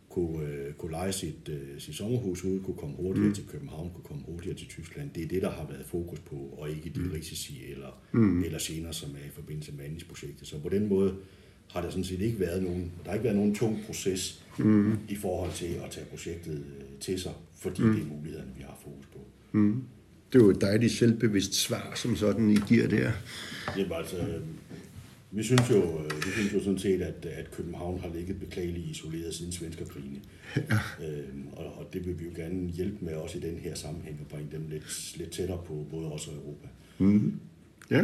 kunne, 0.08 0.68
uh, 0.68 0.74
kunne 0.78 0.90
lege 0.90 1.12
sit, 1.12 1.48
uh, 1.48 1.78
sit 1.78 1.94
sommerhus 1.94 2.44
ud, 2.44 2.60
kunne 2.60 2.76
komme 2.76 2.96
hurtigere 2.96 3.28
mm. 3.28 3.34
til 3.34 3.46
København, 3.46 3.90
kunne 3.94 4.04
komme 4.04 4.22
hurtigere 4.26 4.56
til 4.56 4.68
Tyskland. 4.68 5.10
Det 5.10 5.22
er 5.22 5.28
det, 5.28 5.42
der 5.42 5.50
har 5.50 5.66
været 5.66 5.86
fokus 5.86 6.18
på, 6.20 6.36
og 6.36 6.70
ikke 6.70 6.90
de 6.90 7.00
mm. 7.00 7.10
risici 7.10 7.70
eller, 7.70 8.02
mm. 8.12 8.44
eller 8.44 8.58
gener, 8.62 8.92
som 8.92 9.10
er 9.10 9.26
i 9.26 9.30
forbindelse 9.30 9.72
med 9.72 10.06
projektet. 10.08 10.48
Så 10.48 10.58
på 10.58 10.68
den 10.68 10.88
måde 10.88 11.14
har 11.72 11.82
der 11.82 11.90
sådan 11.90 12.04
set 12.04 12.20
ikke 12.20 12.40
været 12.40 12.62
nogen, 12.62 12.92
der 13.04 13.08
har 13.10 13.14
ikke 13.14 13.24
været 13.24 13.36
nogen 13.36 13.54
tung 13.54 13.78
proces 13.86 14.44
mm. 14.58 14.98
i 15.08 15.16
forhold 15.16 15.52
til 15.52 15.66
at 15.84 15.90
tage 15.90 16.06
projektet 16.06 16.54
øh, 16.54 16.84
til 17.00 17.20
sig, 17.20 17.32
fordi 17.54 17.82
mm. 17.82 17.94
det 17.94 18.02
er 18.02 18.06
mulighederne, 18.06 18.50
vi 18.56 18.62
har 18.62 18.78
fokus 18.84 19.06
på. 19.06 19.18
Mm. 19.52 19.82
Det 20.32 20.40
er 20.40 20.44
jo 20.44 20.50
et 20.50 20.60
dejligt 20.60 20.92
selvbevidst 20.92 21.54
svar, 21.54 21.92
som 21.94 22.16
sådan 22.16 22.50
I 22.50 22.56
giver 22.68 22.88
der. 22.88 23.12
Jamen 23.76 23.92
altså, 23.92 24.16
Vi 25.32 25.42
synes 25.42 25.70
jo, 25.70 26.04
øh, 26.04 26.16
vi 26.16 26.30
synes 26.30 26.52
jo 26.52 26.64
sådan 26.64 26.78
set, 26.78 27.02
at, 27.02 27.26
at 27.26 27.50
København 27.50 28.00
har 28.00 28.10
ligget 28.14 28.40
beklageligt 28.40 28.86
isoleret 28.86 29.34
siden 29.34 29.52
svenskerkrigene. 29.52 30.20
Ja. 30.56 30.78
Øhm, 31.06 31.46
og, 31.52 31.64
og 31.78 31.88
det 31.92 32.06
vil 32.06 32.20
vi 32.20 32.24
jo 32.24 32.30
gerne 32.36 32.68
hjælpe 32.68 33.04
med 33.04 33.14
også 33.14 33.38
i 33.38 33.40
den 33.40 33.56
her 33.58 33.74
sammenhæng 33.74 34.20
og 34.20 34.26
bringe 34.26 34.48
dem 34.52 34.66
lidt, 34.70 35.14
lidt 35.16 35.30
tættere 35.30 35.58
på 35.66 35.86
både 35.90 36.12
os 36.12 36.28
og 36.28 36.34
Europa. 36.34 36.68
Mm. 36.98 37.40
Ja. 37.90 38.02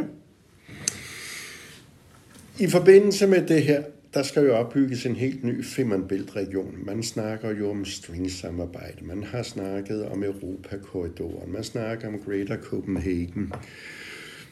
I 2.61 2.67
forbindelse 2.67 3.27
med 3.27 3.47
det 3.47 3.63
her, 3.63 3.83
der 4.15 4.23
skal 4.23 4.43
jo 4.43 4.57
opbygges 4.57 5.07
en 5.07 5.17
helt 5.17 5.45
ny 5.45 5.65
Femern-Bælt-region. 5.65 6.85
Man 6.87 7.03
snakker 7.03 7.51
jo 7.51 7.71
om 7.71 7.85
string-samarbejde, 7.85 9.05
man 9.05 9.25
har 9.25 9.43
snakket 9.43 10.09
om 10.09 10.23
Europakorridoren, 10.25 11.53
man 11.53 11.65
snakker 11.65 12.09
om 12.09 12.19
Greater 12.27 12.57
Copenhagen. 12.57 13.53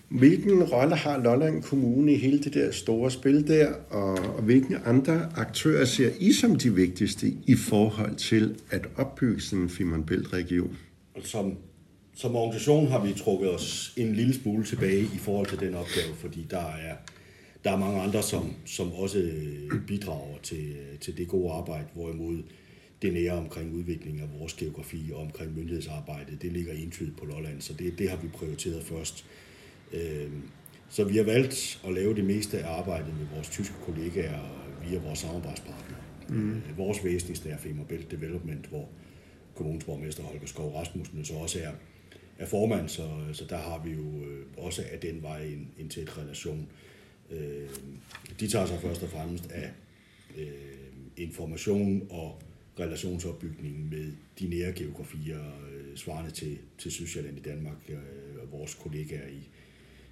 Hvilken 0.09 0.63
rolle 0.63 0.97
har 0.97 1.23
Lolland 1.23 1.63
Kommune 1.63 2.13
i 2.13 2.17
hele 2.17 2.39
det 2.39 2.55
der 2.55 2.71
store 2.71 3.11
spil 3.11 3.49
der, 3.49 3.73
og, 3.91 4.13
og 4.37 4.43
hvilke 4.43 4.79
andre 4.85 5.29
aktører 5.37 5.85
ser 5.85 6.11
I 6.21 6.33
som 6.33 6.57
de 6.57 6.75
vigtigste 6.75 7.27
i 7.47 7.57
forhold 7.57 8.15
til 8.15 8.55
at 8.71 8.87
opbygge 8.97 9.41
sådan 9.41 9.63
en 9.63 9.69
Femern-Bælt-region? 9.69 10.77
Som, 11.23 11.57
som 12.15 12.37
organisation 12.37 12.87
har 12.87 13.05
vi 13.05 13.13
trukket 13.13 13.55
os 13.55 13.95
en 13.97 14.13
lille 14.13 14.35
smule 14.35 14.65
tilbage 14.65 15.03
i 15.03 15.19
forhold 15.19 15.47
til 15.47 15.61
den 15.61 15.75
opgave, 15.75 16.15
fordi 16.19 16.47
der 16.51 16.59
er 16.59 16.95
der 17.65 17.73
er 17.73 17.77
mange 17.77 18.01
andre, 18.01 18.23
som, 18.23 18.53
som 18.65 18.93
også 18.93 19.31
bidrager 19.87 20.39
til, 20.43 20.77
til 21.01 21.19
det 21.19 21.29
gode 21.29 21.53
arbejde, 21.53 21.87
hvorimod 21.95 22.43
det 23.03 23.13
nære 23.13 23.33
omkring 23.33 23.75
udvikling 23.75 24.21
af 24.21 24.29
vores 24.39 24.55
geografi 24.55 25.11
og 25.15 25.21
omkring 25.21 25.55
myndighedsarbejde, 25.57 26.37
det 26.43 26.53
ligger 26.53 26.73
entydigt 26.73 27.17
på 27.17 27.25
Lolland, 27.25 27.61
så 27.61 27.73
det, 27.73 27.99
det 27.99 28.11
har 28.11 28.17
vi 28.17 28.29
prioriteret 28.29 28.83
først. 28.83 29.27
Øhm, 29.93 30.43
så 30.89 31.05
vi 31.05 31.17
har 31.17 31.25
valgt 31.25 31.81
at 31.87 31.95
lave 31.95 32.15
det 32.15 32.25
meste 32.25 32.59
af 32.59 32.79
arbejdet 32.79 33.15
med 33.19 33.27
vores 33.35 33.49
tyske 33.49 33.75
kollegaer 33.87 34.41
via 34.89 34.99
vores 34.99 35.19
samarbejdspartnere. 35.19 36.01
Mm. 36.29 36.63
Vores 36.77 37.05
væsentligste 37.05 37.49
er 37.49 37.59
Femern 37.59 37.87
Belt 37.87 38.11
Development, 38.11 38.67
hvor 38.67 38.89
kommunens 39.55 39.85
borgmester 39.85 40.23
Holger 40.23 40.47
Skov 40.47 40.75
Rasmussen 40.75 41.25
så 41.25 41.35
også 41.35 41.59
er, 41.63 41.73
er 42.39 42.47
formand, 42.47 42.89
så, 42.89 43.09
så 43.33 43.45
der 43.49 43.57
har 43.57 43.83
vi 43.85 43.91
jo 43.91 44.25
øh, 44.27 44.47
også 44.57 44.83
af 44.93 44.99
den 44.99 45.23
vej 45.23 45.45
en, 45.45 45.69
en 45.79 45.89
tæt 45.89 46.19
relation. 46.19 46.61
Øh, 46.61 46.94
de 48.41 48.49
tager 48.49 48.67
sig 48.67 48.79
først 48.81 49.03
og 49.03 49.09
fremmest 49.09 49.51
af 49.51 49.71
øh, 50.39 50.45
information 51.17 52.07
og 52.11 52.43
relationsopbygning 52.81 53.89
med 53.91 54.13
de 54.39 54.49
nære 54.49 54.73
geografier, 54.73 55.41
øh, 55.41 55.97
svarende 55.97 56.31
til, 56.31 56.59
til 56.79 56.93
Sydsjælland 56.93 57.39
i 57.39 57.41
Danmark, 57.41 57.77
øh, 57.89 57.97
og 58.43 58.53
vores 58.59 58.75
kollegaer 58.75 59.29
i, 59.29 59.49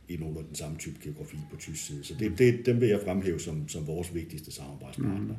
i 0.08 0.16
nogle 0.16 0.38
af 0.38 0.44
den 0.44 0.54
samme 0.54 0.78
type 0.78 0.96
geografi 1.02 1.36
på 1.50 1.56
tysk 1.56 1.86
side. 1.86 2.04
Så 2.04 2.14
det, 2.18 2.38
det, 2.38 2.66
dem 2.66 2.80
vil 2.80 2.88
jeg 2.88 3.00
fremhæve 3.04 3.40
som, 3.40 3.68
som 3.68 3.86
vores 3.86 4.14
vigtigste 4.14 4.52
samarbejdspartner. 4.52 5.34
Mm. 5.34 5.36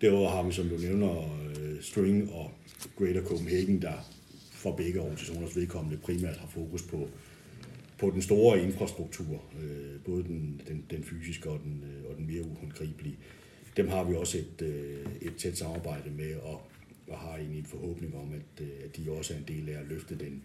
Derudover 0.00 0.30
har 0.30 0.42
vi, 0.42 0.52
som 0.52 0.68
du 0.68 0.76
nævner, 0.76 1.38
øh, 1.60 1.82
String 1.82 2.32
og 2.32 2.50
Greater 2.96 3.24
Copenhagen, 3.24 3.82
der 3.82 3.92
for 4.52 4.76
begge 4.76 5.00
organisationers 5.00 5.56
vedkommende 5.56 5.98
primært 5.98 6.36
har 6.36 6.46
fokus 6.46 6.82
på 6.82 7.08
på 8.00 8.10
den 8.10 8.22
store 8.22 8.62
infrastruktur, 8.62 9.44
øh, 9.62 10.00
både 10.04 10.22
den, 10.24 10.62
den, 10.68 10.84
den 10.90 11.04
fysiske 11.04 11.50
og 11.50 11.60
den, 11.64 11.84
øh, 11.84 12.10
og 12.10 12.16
den 12.16 12.26
mere 12.26 12.42
uhåndgribelige. 12.42 13.16
Dem 13.76 13.88
har 13.88 14.04
vi 14.04 14.14
også 14.14 14.38
et, 14.38 14.62
øh, 14.62 15.06
et 15.22 15.36
tæt 15.36 15.58
samarbejde 15.58 16.10
med, 16.10 16.34
og, 16.36 16.62
og 17.08 17.18
har 17.18 17.36
egentlig 17.36 17.58
en 17.58 17.66
forhåbning 17.66 18.16
om, 18.16 18.32
at, 18.32 18.64
øh, 18.64 18.70
at 18.84 18.96
de 18.96 19.10
også 19.10 19.34
er 19.34 19.38
en 19.38 19.44
del 19.48 19.68
af 19.68 19.80
at 19.80 19.86
løfte 19.86 20.18
den, 20.18 20.44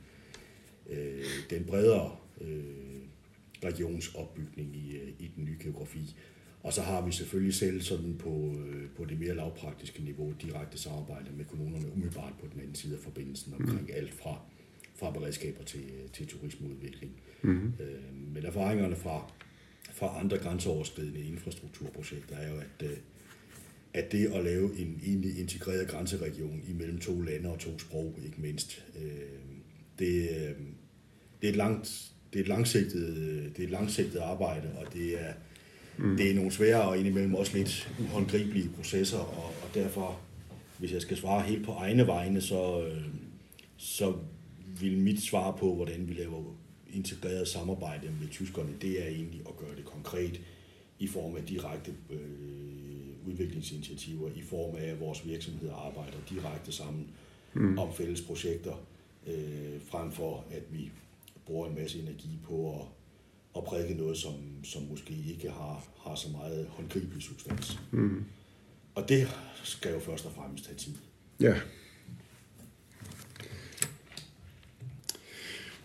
øh, 0.90 1.24
den 1.50 1.64
bredere 1.66 2.16
øh, 2.42 2.64
regionsopbygning 3.64 4.76
i, 4.76 4.96
øh, 4.96 5.10
i 5.20 5.32
den 5.36 5.46
nye 5.46 5.58
geografi. 5.64 6.16
Og 6.64 6.74
så 6.74 6.82
har 6.82 7.06
vi 7.06 7.12
selvfølgelig 7.12 7.54
selv 7.54 7.82
sådan 7.82 8.16
på, 8.20 8.56
øh, 8.68 8.90
på 8.98 9.06
det 9.06 9.20
mere 9.20 9.36
lavpraktiske 9.36 10.03
niveau 10.03 10.34
direkte 10.42 10.77
samarbejde 10.77 11.32
med 11.38 11.46
kommunerne 11.46 11.92
umiddelbart 11.94 12.34
på 12.40 12.48
den 12.53 12.60
anden 12.60 12.75
side 12.75 12.96
af 12.96 13.01
forbindelsen 13.01 13.53
omkring 13.53 13.82
mm. 13.82 13.94
alt 13.94 14.14
fra, 14.14 14.42
fra 14.96 15.12
beredskaber 15.12 15.64
til, 15.64 15.84
til 16.14 16.27
turismeudvikling. 16.27 17.12
Mm-hmm. 17.42 17.74
Øh, 17.79 18.34
men 18.34 18.46
erfaringerne 18.46 18.96
fra, 18.96 19.31
fra 19.94 20.20
andre 20.20 20.38
grænseoverskridende 20.38 21.24
infrastrukturprojekter 21.24 22.36
er 22.36 22.50
jo, 22.50 22.58
at, 22.58 22.90
øh, 22.90 22.98
at 23.94 24.12
det 24.12 24.34
at 24.34 24.44
lave 24.44 24.79
en 24.79 25.01
egentlig 25.05 25.40
integreret 25.40 25.88
grænseregion 25.88 26.62
imellem 26.70 27.00
to 27.00 27.22
lande 27.22 27.50
og 27.51 27.60
to 27.60 27.79
sprog, 27.79 28.20
ikke 28.25 28.42
mindst, 28.42 28.86
øh, 29.01 29.12
det, 30.00 30.29
øh, 30.29 30.55
det 31.42 31.48
er 31.48 31.50
et 31.50 31.55
langt 31.55 32.12
det 32.36 32.42
er 32.42 32.44
et 32.44 32.50
langsigtet, 32.50 33.16
det 33.55 33.60
er 33.60 33.64
et 33.64 33.70
langsigtet 33.70 34.20
arbejde, 34.20 34.68
og 34.77 34.94
det 34.94 35.22
er, 35.22 35.34
mm. 35.98 36.18
det 36.18 36.31
er 36.31 36.36
nogle 36.36 36.51
svære 36.51 36.81
og 36.81 36.98
indimellem 36.98 37.36
også 37.36 37.58
lidt 37.58 37.92
uhåndgribelige 38.00 38.70
processer, 38.75 39.18
og, 39.18 39.46
og 39.46 39.70
derfor, 39.74 40.20
hvis 40.77 40.94
jeg 40.94 41.01
skal 41.01 41.18
svare 41.18 41.42
helt 41.42 41.66
på 41.66 41.72
egne 41.72 42.08
vegne, 42.08 42.42
så, 42.42 42.92
så 43.77 44.14
vil 44.79 44.98
mit 44.98 45.24
svar 45.24 45.51
på, 45.51 45.75
hvordan 45.75 46.07
vi 46.07 46.14
laver 46.14 46.44
integreret 46.94 47.48
samarbejde 47.48 48.07
med 48.22 48.29
tyskerne, 48.29 48.74
det 48.81 49.03
er 49.03 49.07
egentlig 49.07 49.42
at 49.50 49.57
gøre 49.57 49.75
det 49.75 49.85
konkret 49.85 50.42
i 51.00 51.07
form 51.07 51.35
af 51.35 51.44
direkte 51.44 51.94
øh, 52.09 53.27
udviklingsinitiativer, 53.27 54.29
i 54.35 54.42
form 54.42 54.75
af, 54.75 54.85
at 54.85 55.00
vores 55.00 55.27
virksomheder 55.27 55.75
arbejder 55.75 56.18
direkte 56.29 56.72
sammen 56.72 57.07
mm. 57.53 57.77
om 57.77 57.94
fælles 57.94 58.22
projekter, 58.22 58.74
øh, 59.27 59.81
frem 59.88 60.11
for 60.11 60.46
at 60.51 60.64
vi 60.72 60.92
bruger 61.46 61.70
en 61.70 61.75
masse 61.75 62.00
energi 62.00 62.29
på 62.44 62.79
at, 62.79 62.88
at 63.57 63.64
prædike 63.64 63.94
noget, 63.94 64.18
som, 64.18 64.33
som 64.64 64.81
måske 64.90 65.14
ikke 65.29 65.50
har, 65.50 65.88
har 66.05 66.16
så 66.16 66.29
meget 66.29 66.68
håndgribelig 66.70 67.24
substans. 67.24 67.79
Mm. 67.92 68.25
Og 68.96 69.09
det 69.09 69.27
skal 69.64 69.94
jo 69.94 70.00
først 70.00 70.25
og 70.25 70.31
fremmest 70.31 70.68
have 70.68 70.77
tid. 70.77 70.94
Ja. 71.40 71.55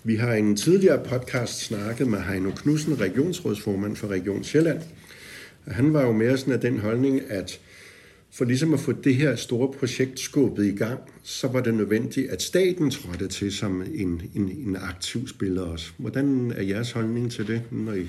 Vi 0.05 0.17
har 0.17 0.35
i 0.35 0.39
en 0.39 0.57
tidligere 0.57 1.05
podcast 1.05 1.61
snakket 1.61 2.07
med 2.07 2.21
Heino 2.21 2.51
Knudsen, 2.51 3.01
regionsrådsformand 3.01 3.97
for 3.97 4.09
Region 4.09 4.45
Sjælland. 4.45 4.81
Han 5.67 5.93
var 5.93 6.07
jo 6.07 6.13
mere 6.13 6.39
sådan 6.39 6.55
af 6.55 6.61
den 6.61 6.79
holdning, 6.79 7.31
at 7.31 7.61
for 8.33 8.45
ligesom 8.45 8.75
at 8.75 8.81
få 8.81 8.93
det 8.93 9.15
her 9.15 9.37
store 9.37 9.73
projekt 9.73 10.21
skubbet 10.21 10.67
i 10.67 10.77
gang, 10.77 11.01
så 11.23 11.49
var 11.49 11.61
det 11.61 11.75
nødvendigt, 11.75 12.31
at 12.31 12.43
staten 12.43 12.91
trådte 12.91 13.29
til 13.29 13.53
som 13.53 13.83
en, 13.95 14.23
en, 14.35 14.51
en 14.67 14.77
aktiv 14.77 15.29
spiller 15.29 15.63
også. 15.63 15.93
Hvordan 15.97 16.53
er 16.57 16.63
jeres 16.63 16.93
holdning 16.93 17.33
til 17.33 17.47
det, 17.47 17.63
når 17.71 17.93
I 17.93 18.09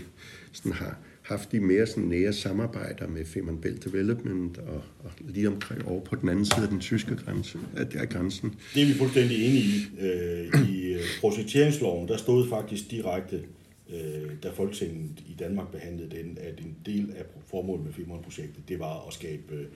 sådan 0.52 0.72
har 0.72 0.98
haft 1.22 1.52
de 1.52 1.60
mere 1.60 1.88
sådan 1.88 2.04
nære 2.04 2.34
samarbejder 2.34 3.08
med 3.08 3.26
Femern 3.26 3.58
Belt 3.58 3.86
Development 3.86 4.58
og, 4.58 4.84
og 5.00 5.12
lige 5.20 5.48
omkring 5.48 5.86
over 5.86 6.02
på 6.06 6.16
den 6.16 6.30
anden 6.30 6.46
side 6.46 6.62
af 6.64 6.68
den 6.68 6.80
tyske 6.80 7.16
grænse, 7.16 7.58
af 7.76 8.10
grænsen. 8.10 8.56
Det 8.74 8.82
er 8.82 8.88
vi 8.88 8.94
fuldstændig 8.94 9.46
enige 9.46 9.64
i. 9.64 9.90
Øh, 10.02 10.70
I 10.70 10.81
projekteringsloven, 11.20 12.08
der 12.08 12.18
stod 12.18 12.50
faktisk 12.50 12.92
direkte, 12.92 13.42
øh, 13.90 14.32
da 14.44 14.50
Folketinget 14.50 15.24
i 15.28 15.34
Danmark 15.40 15.72
behandlede 15.72 16.18
den, 16.18 16.38
at 16.42 16.60
en 16.60 16.76
del 16.86 17.14
af 17.18 17.24
formålet 17.48 17.86
med 17.86 17.94
Femern-projektet, 17.94 18.70
det 18.70 18.80
var 18.80 19.08
at 19.08 19.14
skabe 19.14 19.68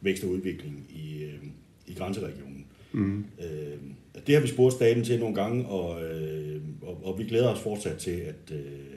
vækst 0.00 0.24
og 0.24 0.30
udvikling 0.30 0.86
i, 0.90 1.24
i 1.86 1.94
grænseregionen. 1.94 2.66
Mm. 2.94 3.24
det 4.26 4.34
har 4.34 4.42
vi 4.42 4.48
spurgt 4.48 4.74
staten 4.74 5.04
til 5.04 5.20
nogle 5.20 5.34
gange, 5.34 5.66
og, 5.66 6.02
og, 6.82 7.00
og 7.04 7.18
vi 7.18 7.24
glæder 7.24 7.48
os 7.48 7.60
fortsat 7.60 7.98
til, 7.98 8.10
at, 8.10 8.56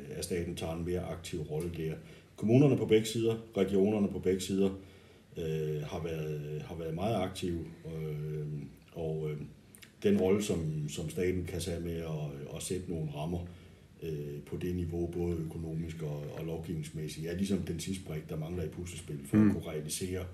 at 0.09 0.23
staten 0.23 0.55
tager 0.55 0.73
en 0.73 0.85
mere 0.85 0.99
aktiv 0.99 1.41
rolle 1.41 1.71
der. 1.77 1.93
Kommunerne 2.35 2.77
på 2.77 2.85
begge 2.85 3.05
sider, 3.05 3.35
regionerne 3.57 4.07
på 4.07 4.19
begge 4.19 4.41
sider, 4.41 4.69
øh, 5.37 5.81
har, 5.83 6.03
været, 6.03 6.63
har 6.67 6.75
været 6.75 6.95
meget 6.95 7.15
aktive, 7.15 7.59
øh, 7.85 8.45
og 8.93 9.29
øh, 9.31 9.37
den 10.05 10.19
rolle, 10.19 10.43
som, 10.43 10.89
som 10.89 11.09
staten 11.09 11.45
kan 11.45 11.61
tage 11.61 11.79
med 11.79 11.95
at, 11.95 12.55
at 12.55 12.63
sætte 12.63 12.89
nogle 12.89 13.11
rammer 13.15 13.39
øh, 14.03 14.41
på 14.45 14.57
det 14.57 14.75
niveau, 14.75 15.07
både 15.07 15.37
økonomisk 15.37 16.03
og, 16.03 16.23
og 16.37 16.45
lovgivningsmæssigt, 16.45 17.27
er 17.27 17.35
ligesom 17.35 17.57
den 17.57 17.79
sidste 17.79 18.05
brik, 18.05 18.29
der 18.29 18.37
mangler 18.37 18.63
i 18.63 18.67
puslespil 18.67 19.19
for 19.25 19.37
mm. 19.37 19.49
at 19.49 19.53
kunne 19.55 19.71
realisere 19.71 20.25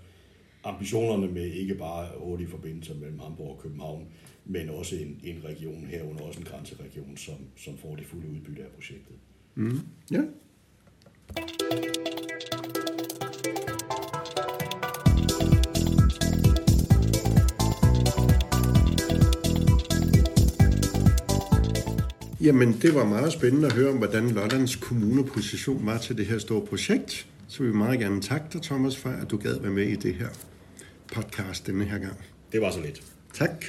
ambitionerne 0.64 1.34
med 1.34 1.46
ikke 1.46 1.76
bare 1.76 2.08
hurtige 2.18 2.50
forbindelser 2.50 2.96
mellem 2.96 3.20
Hamburg 3.20 3.50
og 3.50 3.60
København, 3.64 4.08
men 4.46 4.70
også 4.70 4.96
en, 4.96 5.20
en 5.24 5.44
region 5.46 5.86
herunder, 5.86 6.22
også 6.22 6.40
en 6.40 6.46
grænseregion, 6.46 7.18
som, 7.18 7.36
som 7.58 7.78
får 7.78 7.96
det 7.96 8.06
fulde 8.06 8.30
udbytte 8.30 8.64
af 8.64 8.70
projektet. 8.70 9.16
Mm. 9.56 9.80
Ja. 10.12 10.22
Jamen, 22.42 22.74
det 22.82 22.96
var 22.96 23.06
meget 23.06 23.34
spændende 23.34 23.68
at 23.68 23.74
høre 23.74 23.90
om, 23.90 23.98
hvordan 23.98 24.30
Lollands 24.30 24.76
kommuneposition 24.76 25.86
var 25.86 25.98
til 25.98 26.18
det 26.18 26.26
her 26.26 26.38
store 26.38 26.66
projekt. 26.66 27.28
Så 27.48 27.64
vi 27.64 27.70
vil 27.70 27.78
meget 27.78 28.00
gerne 28.00 28.22
takke 28.22 28.46
dig, 28.54 28.62
Thomas, 28.62 28.98
for 28.98 29.10
at 29.10 29.32
du 29.32 29.38
gad 29.38 29.60
være 29.60 29.72
med 29.72 29.88
i 29.88 29.96
det 29.96 30.14
her 30.14 30.28
podcast 31.14 31.68
denne 31.68 31.86
her 31.86 31.98
gang. 31.98 32.18
Det 32.52 32.62
var 32.62 32.72
så 32.72 32.82
lidt. 32.82 33.04
Tak. 33.34 33.66